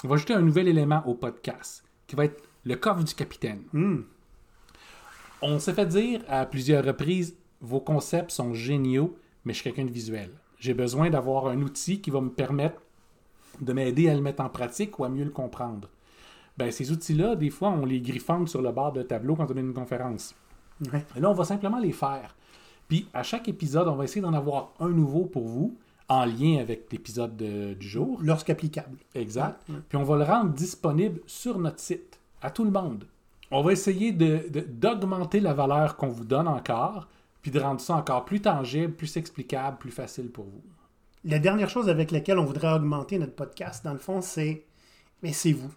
On 0.04 0.08
va 0.08 0.16
ajouter 0.16 0.34
un 0.34 0.42
nouvel 0.42 0.68
élément 0.68 1.02
au 1.06 1.14
podcast 1.14 1.82
qui 2.06 2.16
va 2.16 2.26
être 2.26 2.42
le 2.64 2.76
coffre 2.76 3.02
du 3.02 3.14
capitaine. 3.14 3.62
Hmm. 3.72 4.00
On 5.40 5.58
s'est 5.58 5.72
fait 5.72 5.86
dire 5.86 6.20
à 6.28 6.44
plusieurs 6.44 6.84
reprises 6.84 7.34
vos 7.62 7.80
concepts 7.80 8.30
sont 8.30 8.52
géniaux, 8.52 9.16
mais 9.46 9.54
je 9.54 9.60
suis 9.60 9.64
quelqu'un 9.64 9.86
de 9.86 9.90
visuel. 9.90 10.30
J'ai 10.60 10.74
besoin 10.74 11.10
d'avoir 11.10 11.48
un 11.48 11.60
outil 11.62 12.00
qui 12.00 12.10
va 12.10 12.20
me 12.20 12.30
permettre 12.30 12.80
de 13.60 13.72
m'aider 13.72 14.08
à 14.08 14.14
le 14.14 14.20
mettre 14.20 14.42
en 14.42 14.48
pratique 14.48 14.98
ou 14.98 15.04
à 15.04 15.08
mieux 15.08 15.24
le 15.24 15.30
comprendre. 15.30 15.88
Ben, 16.56 16.70
ces 16.70 16.92
outils-là, 16.92 17.34
des 17.34 17.50
fois, 17.50 17.70
on 17.70 17.84
les 17.84 18.00
griffonne 18.00 18.46
sur 18.46 18.60
le 18.62 18.70
bord 18.70 18.92
de 18.92 19.02
tableau 19.02 19.34
quand 19.34 19.50
on 19.50 19.56
a 19.56 19.60
une 19.60 19.72
conférence. 19.74 20.34
Ouais. 20.92 21.04
Et 21.16 21.20
là, 21.20 21.30
on 21.30 21.34
va 21.34 21.44
simplement 21.44 21.78
les 21.78 21.92
faire. 21.92 22.36
Puis, 22.88 23.08
à 23.14 23.22
chaque 23.22 23.48
épisode, 23.48 23.88
on 23.88 23.96
va 23.96 24.04
essayer 24.04 24.20
d'en 24.20 24.32
avoir 24.34 24.72
un 24.80 24.88
nouveau 24.90 25.24
pour 25.24 25.46
vous, 25.46 25.76
en 26.08 26.24
lien 26.24 26.58
avec 26.60 26.90
l'épisode 26.92 27.36
de- 27.36 27.74
du 27.74 27.88
jour. 27.88 28.18
Lorsqu'applicable. 28.22 28.98
Exact. 29.14 29.60
Puis 29.88 29.96
on 29.96 30.02
va 30.02 30.16
le 30.16 30.24
rendre 30.24 30.50
disponible 30.52 31.20
sur 31.26 31.58
notre 31.58 31.78
site, 31.80 32.18
à 32.42 32.50
tout 32.50 32.64
le 32.64 32.70
monde. 32.70 33.04
On 33.52 33.62
va 33.62 33.72
essayer 33.72 34.12
de- 34.12 34.48
de- 34.50 34.60
d'augmenter 34.60 35.38
la 35.40 35.54
valeur 35.54 35.96
qu'on 35.96 36.08
vous 36.08 36.24
donne 36.24 36.48
encore, 36.48 37.06
puis 37.42 37.50
de 37.50 37.60
rendre 37.60 37.80
ça 37.80 37.96
encore 37.96 38.24
plus 38.24 38.40
tangible, 38.40 38.94
plus 38.94 39.16
explicable, 39.16 39.78
plus 39.78 39.90
facile 39.90 40.30
pour 40.30 40.44
vous. 40.44 40.62
La 41.24 41.38
dernière 41.38 41.68
chose 41.68 41.88
avec 41.88 42.10
laquelle 42.10 42.38
on 42.38 42.44
voudrait 42.44 42.72
augmenter 42.72 43.18
notre 43.18 43.34
podcast, 43.34 43.84
dans 43.84 43.92
le 43.92 43.98
fond, 43.98 44.20
c'est 44.20 44.64
mais 45.22 45.32
c'est 45.32 45.52
vous. 45.52 45.72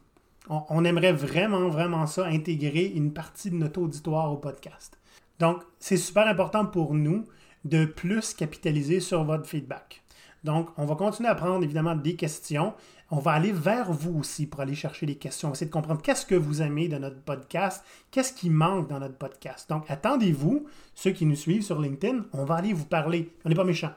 On, 0.49 0.63
on 0.69 0.85
aimerait 0.85 1.13
vraiment, 1.13 1.69
vraiment 1.69 2.07
ça, 2.07 2.25
intégrer 2.25 2.85
une 2.85 3.13
partie 3.13 3.49
de 3.49 3.55
notre 3.55 3.81
auditoire 3.81 4.31
au 4.31 4.37
podcast. 4.37 4.97
Donc, 5.39 5.61
c'est 5.79 5.97
super 5.97 6.27
important 6.27 6.65
pour 6.65 6.93
nous 6.93 7.25
de 7.65 7.85
plus 7.85 8.33
capitaliser 8.33 8.99
sur 8.99 9.23
votre 9.23 9.47
feedback. 9.47 10.02
Donc, 10.43 10.69
on 10.77 10.85
va 10.85 10.95
continuer 10.95 11.29
à 11.29 11.35
prendre 11.35 11.63
évidemment 11.63 11.95
des 11.95 12.15
questions. 12.15 12.73
On 13.11 13.19
va 13.19 13.31
aller 13.31 13.51
vers 13.51 13.91
vous 13.91 14.19
aussi 14.19 14.45
pour 14.45 14.61
aller 14.61 14.75
chercher 14.75 15.05
des 15.05 15.15
questions. 15.15 15.49
On 15.49 15.53
essayer 15.53 15.67
de 15.67 15.71
comprendre 15.71 16.01
qu'est-ce 16.01 16.25
que 16.25 16.35
vous 16.35 16.61
aimez 16.61 16.87
de 16.87 16.97
notre 16.97 17.21
podcast, 17.21 17.85
qu'est-ce 18.11 18.33
qui 18.33 18.49
manque 18.49 18.89
dans 18.89 18.99
notre 18.99 19.17
podcast. 19.17 19.69
Donc, 19.69 19.85
attendez-vous, 19.89 20.65
ceux 20.95 21.11
qui 21.11 21.25
nous 21.25 21.35
suivent 21.35 21.63
sur 21.63 21.79
LinkedIn, 21.79 22.25
on 22.33 22.43
va 22.43 22.55
aller 22.55 22.73
vous 22.73 22.85
parler. 22.85 23.31
On 23.45 23.49
n'est 23.49 23.55
pas 23.55 23.63
méchants. 23.63 23.93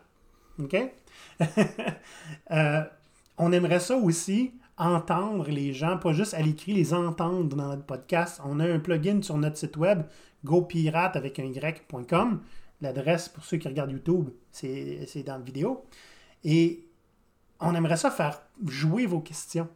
OK? 0.62 0.76
Euh, 2.50 2.82
on 3.38 3.52
aimerait 3.52 3.80
ça 3.80 3.96
aussi, 3.96 4.52
entendre 4.78 5.48
les 5.48 5.72
gens, 5.72 5.98
pas 5.98 6.12
juste 6.12 6.34
à 6.34 6.40
l'écrit, 6.40 6.72
les 6.72 6.94
entendre 6.94 7.54
dans 7.54 7.68
notre 7.68 7.84
podcast. 7.84 8.40
On 8.44 8.60
a 8.60 8.64
un 8.64 8.78
plugin 8.78 9.20
sur 9.22 9.36
notre 9.36 9.56
site 9.56 9.76
web, 9.76 10.02
gopirate 10.44 11.16
avec 11.16 11.38
un 11.38 11.44
y.com. 11.44 12.40
L'adresse, 12.80 13.28
pour 13.28 13.44
ceux 13.44 13.56
qui 13.56 13.68
regardent 13.68 13.92
YouTube, 13.92 14.30
c'est 14.50 15.24
dans 15.26 15.38
la 15.38 15.42
vidéo. 15.42 15.84
Et 16.44 16.84
on 17.60 17.74
aimerait 17.74 17.96
ça 17.96 18.10
faire 18.10 18.42
jouer 18.66 19.06
vos 19.06 19.20
questions 19.20 19.68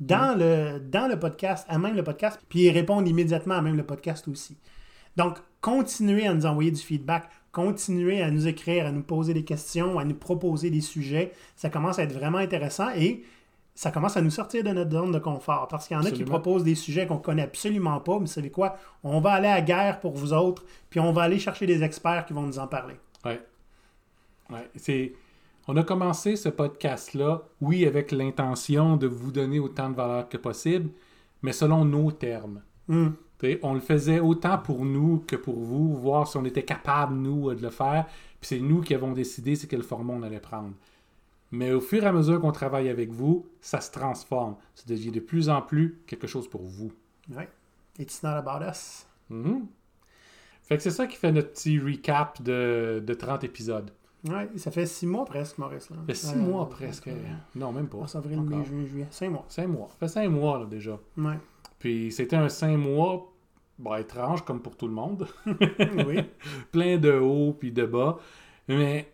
dans, 0.00 0.38
le, 0.38 0.78
dans 0.78 1.08
le 1.08 1.18
podcast, 1.18 1.66
à 1.68 1.78
même 1.78 1.96
le 1.96 2.04
podcast, 2.04 2.40
puis 2.48 2.70
répondre 2.70 3.08
immédiatement 3.08 3.54
à 3.54 3.62
même 3.62 3.76
le 3.76 3.84
podcast 3.84 4.28
aussi. 4.28 4.56
Donc, 5.16 5.38
continuez 5.60 6.26
à 6.26 6.34
nous 6.34 6.46
envoyer 6.46 6.70
du 6.70 6.80
feedback, 6.80 7.28
continuez 7.50 8.22
à 8.22 8.30
nous 8.30 8.46
écrire, 8.46 8.86
à 8.86 8.92
nous 8.92 9.02
poser 9.02 9.34
des 9.34 9.44
questions, 9.44 9.98
à 9.98 10.04
nous 10.04 10.14
proposer 10.14 10.70
des 10.70 10.80
sujets. 10.80 11.32
Ça 11.56 11.70
commence 11.70 11.98
à 11.98 12.04
être 12.04 12.12
vraiment 12.12 12.38
intéressant 12.38 12.90
et 12.94 13.24
ça 13.74 13.90
commence 13.90 14.16
à 14.16 14.22
nous 14.22 14.30
sortir 14.30 14.62
de 14.62 14.70
notre 14.70 14.92
zone 14.92 15.12
de 15.12 15.18
confort. 15.18 15.66
Parce 15.68 15.88
qu'il 15.88 15.96
y 15.96 16.00
en 16.00 16.04
a 16.04 16.10
qui 16.10 16.24
proposent 16.24 16.64
des 16.64 16.74
sujets 16.74 17.06
qu'on 17.06 17.18
connaît 17.18 17.42
absolument 17.42 17.98
pas, 18.00 18.14
mais 18.14 18.20
vous 18.20 18.26
savez 18.26 18.50
quoi? 18.50 18.76
On 19.02 19.20
va 19.20 19.32
aller 19.32 19.48
à 19.48 19.56
la 19.56 19.60
guerre 19.62 20.00
pour 20.00 20.12
vous 20.12 20.32
autres, 20.32 20.64
puis 20.90 21.00
on 21.00 21.12
va 21.12 21.22
aller 21.22 21.38
chercher 21.38 21.66
des 21.66 21.82
experts 21.82 22.26
qui 22.26 22.32
vont 22.32 22.42
nous 22.42 22.58
en 22.58 22.66
parler. 22.66 22.94
Ouais. 23.24 23.40
Ouais. 24.50 24.70
C'est... 24.76 25.12
On 25.70 25.76
a 25.76 25.84
commencé 25.84 26.36
ce 26.36 26.48
podcast-là, 26.48 27.42
oui, 27.60 27.84
avec 27.84 28.10
l'intention 28.10 28.96
de 28.96 29.06
vous 29.06 29.30
donner 29.30 29.58
autant 29.58 29.90
de 29.90 29.94
valeur 29.94 30.26
que 30.30 30.38
possible, 30.38 30.88
mais 31.42 31.52
selon 31.52 31.84
nos 31.84 32.10
termes. 32.10 32.62
T'sais, 33.36 33.60
on 33.62 33.74
le 33.74 33.80
faisait 33.80 34.18
autant 34.18 34.56
pour 34.56 34.86
nous 34.86 35.22
que 35.26 35.36
pour 35.36 35.60
vous, 35.60 35.94
voir 35.94 36.26
si 36.26 36.38
on 36.38 36.44
était 36.46 36.64
capable, 36.64 37.16
nous, 37.16 37.54
de 37.54 37.60
le 37.60 37.68
faire. 37.68 38.06
Puis 38.40 38.48
c'est 38.48 38.60
nous 38.60 38.80
qui 38.80 38.94
avons 38.94 39.12
décidé 39.12 39.56
c'est 39.56 39.66
quel 39.66 39.82
format 39.82 40.14
on 40.14 40.22
allait 40.22 40.40
prendre. 40.40 40.72
Mais 41.50 41.70
au 41.72 41.82
fur 41.82 42.02
et 42.02 42.06
à 42.06 42.12
mesure 42.12 42.40
qu'on 42.40 42.50
travaille 42.50 42.88
avec 42.88 43.10
vous, 43.10 43.46
ça 43.60 43.82
se 43.82 43.90
transforme. 43.90 44.56
Ça 44.74 44.84
devient 44.86 45.10
de 45.10 45.20
plus 45.20 45.50
en 45.50 45.60
plus 45.60 46.00
quelque 46.06 46.26
chose 46.26 46.48
pour 46.48 46.62
vous. 46.62 46.92
Ouais. 47.30 47.48
It's 47.98 48.22
not 48.22 48.30
about 48.30 48.64
us. 48.64 49.06
Mhm. 49.28 49.66
Fait 50.62 50.78
que 50.78 50.82
c'est 50.82 50.90
ça 50.90 51.06
qui 51.06 51.16
fait 51.16 51.30
notre 51.30 51.52
petit 51.52 51.78
recap 51.78 52.40
de, 52.42 53.02
de 53.06 53.14
30 53.14 53.44
épisodes. 53.44 53.90
Ouais, 54.24 54.48
ça 54.56 54.70
fait 54.70 54.86
six 54.86 55.06
mois 55.06 55.24
presque, 55.24 55.58
Maurice. 55.58 55.90
Là. 55.90 55.96
Ça 55.96 56.02
fait 56.06 56.14
six 56.14 56.30
Ouais, 56.34 56.36
mois 56.42 56.68
presque. 56.68 57.06
ouais. 57.06 57.16
Non, 57.54 57.72
même 57.72 57.88
pas. 57.88 57.98
Mars, 57.98 58.16
avril, 58.16 58.40
mai, 58.42 58.64
juin, 58.64 58.84
juillet. 58.84 59.06
Cinq 59.10 59.30
mois. 59.30 59.44
Cinq 59.48 59.68
mois. 59.68 59.88
Ça 59.90 59.96
fait 60.00 60.08
cinq 60.08 60.28
mois 60.28 60.58
là, 60.58 60.66
déjà. 60.66 60.98
Ouais. 61.16 61.38
Puis 61.78 62.10
c'était 62.10 62.36
un 62.36 62.48
cinq 62.48 62.76
mois 62.76 63.32
bon, 63.78 63.94
étrange 63.94 64.44
comme 64.44 64.60
pour 64.60 64.76
tout 64.76 64.88
le 64.88 64.94
monde. 64.94 65.28
oui. 65.46 66.22
plein 66.72 66.98
de 66.98 67.12
hauts 67.12 67.52
puis 67.52 67.70
de 67.70 67.86
bas. 67.86 68.18
Mais 68.66 69.12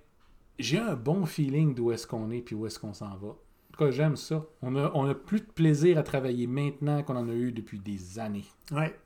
j'ai 0.59 0.79
un 0.79 0.95
bon 0.95 1.27
feeling 1.27 1.75
d'où 1.75 1.93
est-ce 1.93 2.07
qu'on 2.07 2.31
est 2.31 2.40
puis 2.40 2.55
où 2.55 2.67
est-ce 2.67 2.79
qu'on 2.79 2.95
s'en 2.95 3.14
va. 3.17 3.29
En 3.29 3.77
tout 3.77 3.85
cas, 3.85 3.90
j'aime 3.90 4.17
ça. 4.17 4.45
On 4.62 4.75
a, 4.77 4.90
on 4.95 5.07
a 5.09 5.14
plus 5.14 5.40
de 5.40 5.47
plaisir 5.47 5.99
à 5.99 6.03
travailler 6.03 6.47
maintenant 6.47 7.03
qu'on 7.03 7.17
en 7.17 7.29
a 7.29 7.33
eu 7.33 7.53
depuis 7.53 7.79
des 7.79 8.19
années. 8.19 8.45
Ouais. 8.73 8.97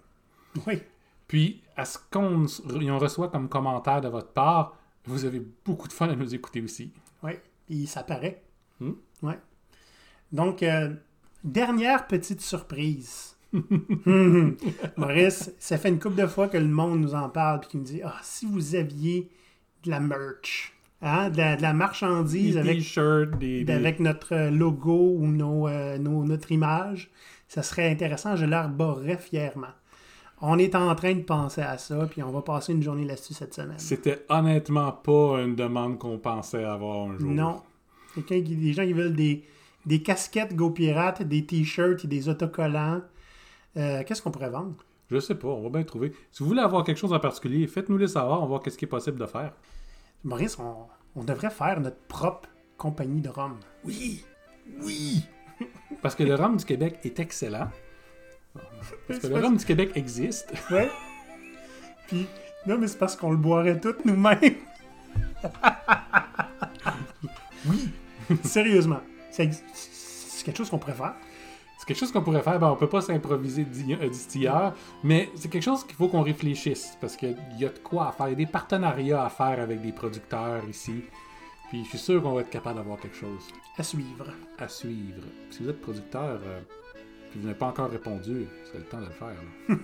Oui. 0.67 0.83
Puis, 1.27 1.63
à 1.77 1.85
ce 1.85 1.99
qu'on 2.11 2.47
on 2.71 2.99
reçoit 2.99 3.29
comme 3.29 3.49
commentaire 3.49 4.01
de 4.01 4.09
votre 4.09 4.33
part, 4.33 4.77
vous 5.09 5.25
avez 5.25 5.43
beaucoup 5.65 5.89
de 5.89 5.93
fun 5.93 6.09
à 6.09 6.15
nous 6.17 6.35
écouter 6.35 6.61
aussi. 6.63 6.93
Oui. 7.23 7.33
Puis 7.67 7.87
ça 7.87 8.03
paraît. 8.03 8.43
Ouais. 9.23 9.39
Donc, 10.33 10.63
euh, 10.63 10.91
dernière 11.45 12.07
petite 12.07 12.41
surprise. 12.41 13.37
Hum. 13.53 14.57
Maurice, 14.97 15.53
ça 15.59 15.79
fait 15.79 15.89
une 15.89 15.99
couple 15.99 16.17
de 16.17 16.27
fois 16.27 16.49
que 16.49 16.59
le 16.59 16.69
monde 16.69 17.01
nous 17.01 17.15
en 17.15 17.29
parle 17.29 17.61
puis 17.61 17.71
qu'il 17.71 17.81
nous 17.81 17.87
dit 17.87 18.01
Ah, 18.05 18.19
si 18.23 18.47
vous 18.47 18.75
aviez 18.75 19.31
de 19.85 19.91
la 19.91 20.01
merch, 20.01 20.75
hein, 21.01 21.31
de, 21.31 21.39
la, 21.39 21.57
de 21.57 21.63
la 21.63 21.73
marchandise 21.73 22.55
Des 22.55 22.61
avec 22.61 22.79
t-shirts, 22.79 23.39
des... 23.39 23.65
des- 23.65 23.73
avec 23.73 24.01
notre 24.01 24.35
euh, 24.35 24.51
logo 24.51 25.15
ou 25.17 25.27
nos, 25.27 25.67
euh, 25.67 25.97
nos- 25.99 26.25
notre 26.25 26.53
image, 26.53 27.11
ça 27.49 27.63
serait 27.63 27.91
intéressant, 27.91 28.37
je 28.37 28.45
l'arborerais 28.45 29.17
fièrement. 29.17 29.73
On 30.41 30.59
est 30.59 30.75
en 30.75 30.95
train 30.95 31.15
de 31.15 31.23
penser 31.23 31.63
à 31.63 31.79
ça, 31.79 32.07
puis 32.07 32.23
on 32.23 32.31
va 32.31 32.43
passer 32.43 32.73
une 32.73 32.83
journée 32.83 33.05
là-dessus 33.05 33.35
cette 33.35 33.55
semaine. 33.55 33.79
C'était 33.79 34.25
honnêtement 34.29 34.93
pas 34.93 35.41
une 35.41 35.57
demande 35.57 35.99
qu'on 35.99 36.19
pensait 36.19 36.63
avoir 36.65 37.09
un 37.11 37.19
jour. 37.19 37.31
Non. 37.31 37.63
Quelqu'un 38.15 38.43
qui, 38.43 38.55
des 38.55 38.73
gens 38.73 38.85
qui 38.85 38.93
veulent 38.93 39.17
des, 39.17 39.45
des 39.85 40.03
casquettes 40.03 40.55
Go 40.55 40.71
Pirate, 40.71 41.23
des 41.23 41.45
t-shirts 41.45 42.05
et 42.05 42.09
des 42.09 42.29
autocollants. 42.29 43.03
Euh, 43.77 44.03
Qu'est-ce 44.07 44.23
qu'on 44.23 44.31
pourrait 44.31 44.51
vendre? 44.51 44.77
Je 45.11 45.19
sais 45.19 45.35
pas, 45.35 45.49
on 45.49 45.63
va 45.63 45.71
bien 45.71 45.83
trouver. 45.83 46.13
Si 46.31 46.43
vous 46.43 46.49
voulez 46.51 46.61
avoir 46.61 46.85
quelque 46.85 46.99
chose 46.99 47.13
en 47.13 47.21
particulier, 47.21 47.67
faites-nous 47.67 47.97
le 47.97 48.07
savoir, 48.07 48.39
on 48.39 48.43
va 48.43 48.49
voir 48.49 48.63
qu'est-ce 48.63 48.79
qui 48.79 48.85
est 48.85 48.89
possible 48.89 49.19
de 49.19 49.27
faire. 49.27 49.53
Maurice, 50.23 50.59
on, 50.59 50.87
on 51.17 51.25
devrait 51.25 51.51
faire 51.51 51.81
notre 51.81 52.01
propre 52.09 52.49
compagnie 52.77 53.21
de 53.21 53.29
rhum. 53.29 53.57
Oui! 53.85 54.23
Oui! 54.83 55.23
Parce 56.03 56.15
que 56.15 56.23
le 56.23 56.35
rhum 56.35 56.57
du 56.57 56.65
Québec 56.65 56.99
est 57.03 57.19
excellent. 57.19 57.71
Parce 59.07 59.21
que 59.21 59.27
le 59.27 59.37
rhum 59.41 59.57
du 59.57 59.65
Québec 59.65 59.93
existe. 59.95 60.53
Ouais. 60.71 60.89
Puis, 62.09 62.27
non, 62.67 62.79
mais 62.79 62.87
c'est 62.89 62.99
parce 62.99 63.17
qu'on 63.17 63.31
le 63.31 63.37
boirait 63.37 63.79
tout 63.81 63.95
nous-mêmes. 64.05 64.39
oui, 67.67 67.89
sérieusement. 68.45 69.01
C'est 69.31 69.51
c'est 69.75 70.45
quelque 70.45 70.57
chose 70.59 70.71
qu'on 70.71 70.79
pourrait 70.79 70.95
faire. 70.95 71.15
C'est 71.79 71.87
quelque 71.87 71.99
chose 71.99 72.13
qu'on 72.13 72.23
pourrait 72.23 72.43
faire. 72.43 72.59
Ben, 72.59 72.69
on 72.69 72.77
peut 72.77 72.89
pas 72.89 73.01
s'improviser 73.01 73.65
d'i- 73.65 73.95
euh, 73.95 74.71
mais 75.05 75.29
c'est 75.37 75.49
quelque 75.51 75.63
chose 75.63 75.85
qu'il 75.85 75.97
faut 75.97 76.09
qu'on 76.09 76.23
réfléchisse 76.23 76.97
parce 77.01 77.17
qu'il 77.17 77.37
y 77.59 77.65
a 77.65 77.69
de 77.69 77.79
quoi 77.79 78.09
à 78.09 78.13
faire. 78.13 78.29
Il 78.29 78.31
y 78.31 78.35
a 78.35 78.37
des 78.37 78.47
partenariats 78.47 79.25
à 79.25 79.29
faire 79.29 79.61
avec 79.61 79.81
des 79.83 79.93
producteurs 79.93 80.63
ici. 80.69 81.03
Puis 81.69 81.85
je 81.85 81.89
suis 81.91 81.99
sûr 81.99 82.23
qu'on 82.23 82.33
va 82.33 82.41
être 82.41 82.51
capable 82.51 82.77
d'avoir 82.79 82.99
quelque 82.99 83.17
chose 83.17 83.43
À 83.77 83.83
suivre. 83.83 84.27
à 84.59 84.69
suivre. 84.69 85.23
Si 85.51 85.63
vous 85.63 85.69
êtes 85.69 85.81
producteur, 85.81 86.41
euh, 86.45 86.61
puis 87.31 87.41
vous 87.41 87.47
n'avez 87.47 87.59
pas 87.59 87.67
encore 87.67 87.91
répondu, 87.91 88.47
c'est 88.65 88.79
le 88.79 88.85
temps 88.85 89.01
de 89.01 89.07
le 89.07 89.11
faire. 89.11 89.29
là. 89.69 89.75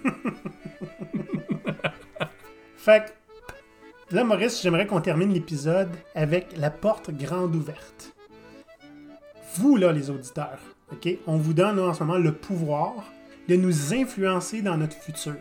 Fait 2.77 3.07
que, 4.11 4.15
là, 4.15 4.25
Maurice, 4.25 4.63
j'aimerais 4.63 4.87
qu'on 4.87 5.01
termine 5.01 5.33
l'épisode 5.33 5.91
avec 6.15 6.57
la 6.57 6.71
porte 6.71 7.11
grande 7.11 7.57
ouverte. 7.57 8.15
Vous, 9.57 9.77
là, 9.77 9.93
les 9.93 10.11
auditeurs, 10.11 10.59
OK? 10.93 11.09
On 11.27 11.37
vous 11.37 11.55
donne 11.55 11.77
là, 11.77 11.85
en 11.85 11.95
ce 11.95 12.03
moment 12.03 12.19
le 12.19 12.35
pouvoir 12.35 13.05
de 13.49 13.57
nous 13.57 13.95
influencer 13.95 14.63
dans 14.63 14.77
notre 14.77 14.97
futur. 14.97 15.37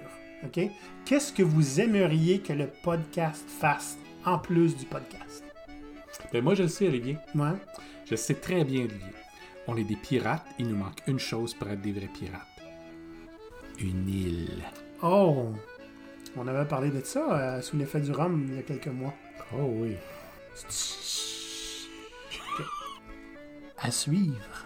OK? 0.46 0.70
Qu'est-ce 1.06 1.34
que 1.34 1.44
vous 1.44 1.80
aimeriez 1.82 2.40
que 2.40 2.54
le 2.54 2.68
podcast 2.84 3.44
fasse 3.48 3.98
en 4.26 4.38
plus 4.40 4.76
du 4.76 4.86
podcast? 4.86 5.44
Ben, 6.32 6.44
moi, 6.44 6.56
je 6.56 6.64
le 6.64 6.70
sais, 6.70 6.88
Olivier. 6.88 7.18
Ouais. 7.36 7.52
Je 8.06 8.16
sais 8.16 8.36
très 8.36 8.64
bien, 8.64 8.82
Olivier. 8.86 9.23
On 9.68 9.78
est 9.78 9.84
des 9.84 9.96
pirates, 9.96 10.46
il 10.60 10.68
nous 10.68 10.76
manque 10.76 11.00
une 11.08 11.20
chose 11.20 11.54
pour 11.54 11.70
être 11.70 11.82
des 11.82 11.94
vrais 11.94 12.08
pirates. 12.08 12.42
Une 13.80 14.10
île. 14.10 14.64
Oh! 15.02 15.54
On 16.36 16.48
avait 16.48 16.68
parlé 16.68 16.90
de 16.90 17.02
ça 17.02 17.58
euh, 17.58 17.62
sous 17.62 17.78
l'effet 17.78 18.02
du 18.02 18.12
rhum 18.12 18.48
il 18.50 18.56
y 18.56 18.60
a 18.60 18.64
quelques 18.64 18.88
mois. 18.88 19.14
Oh 19.54 19.70
oui. 19.70 19.96
À 23.78 23.92
suivre. 23.92 24.66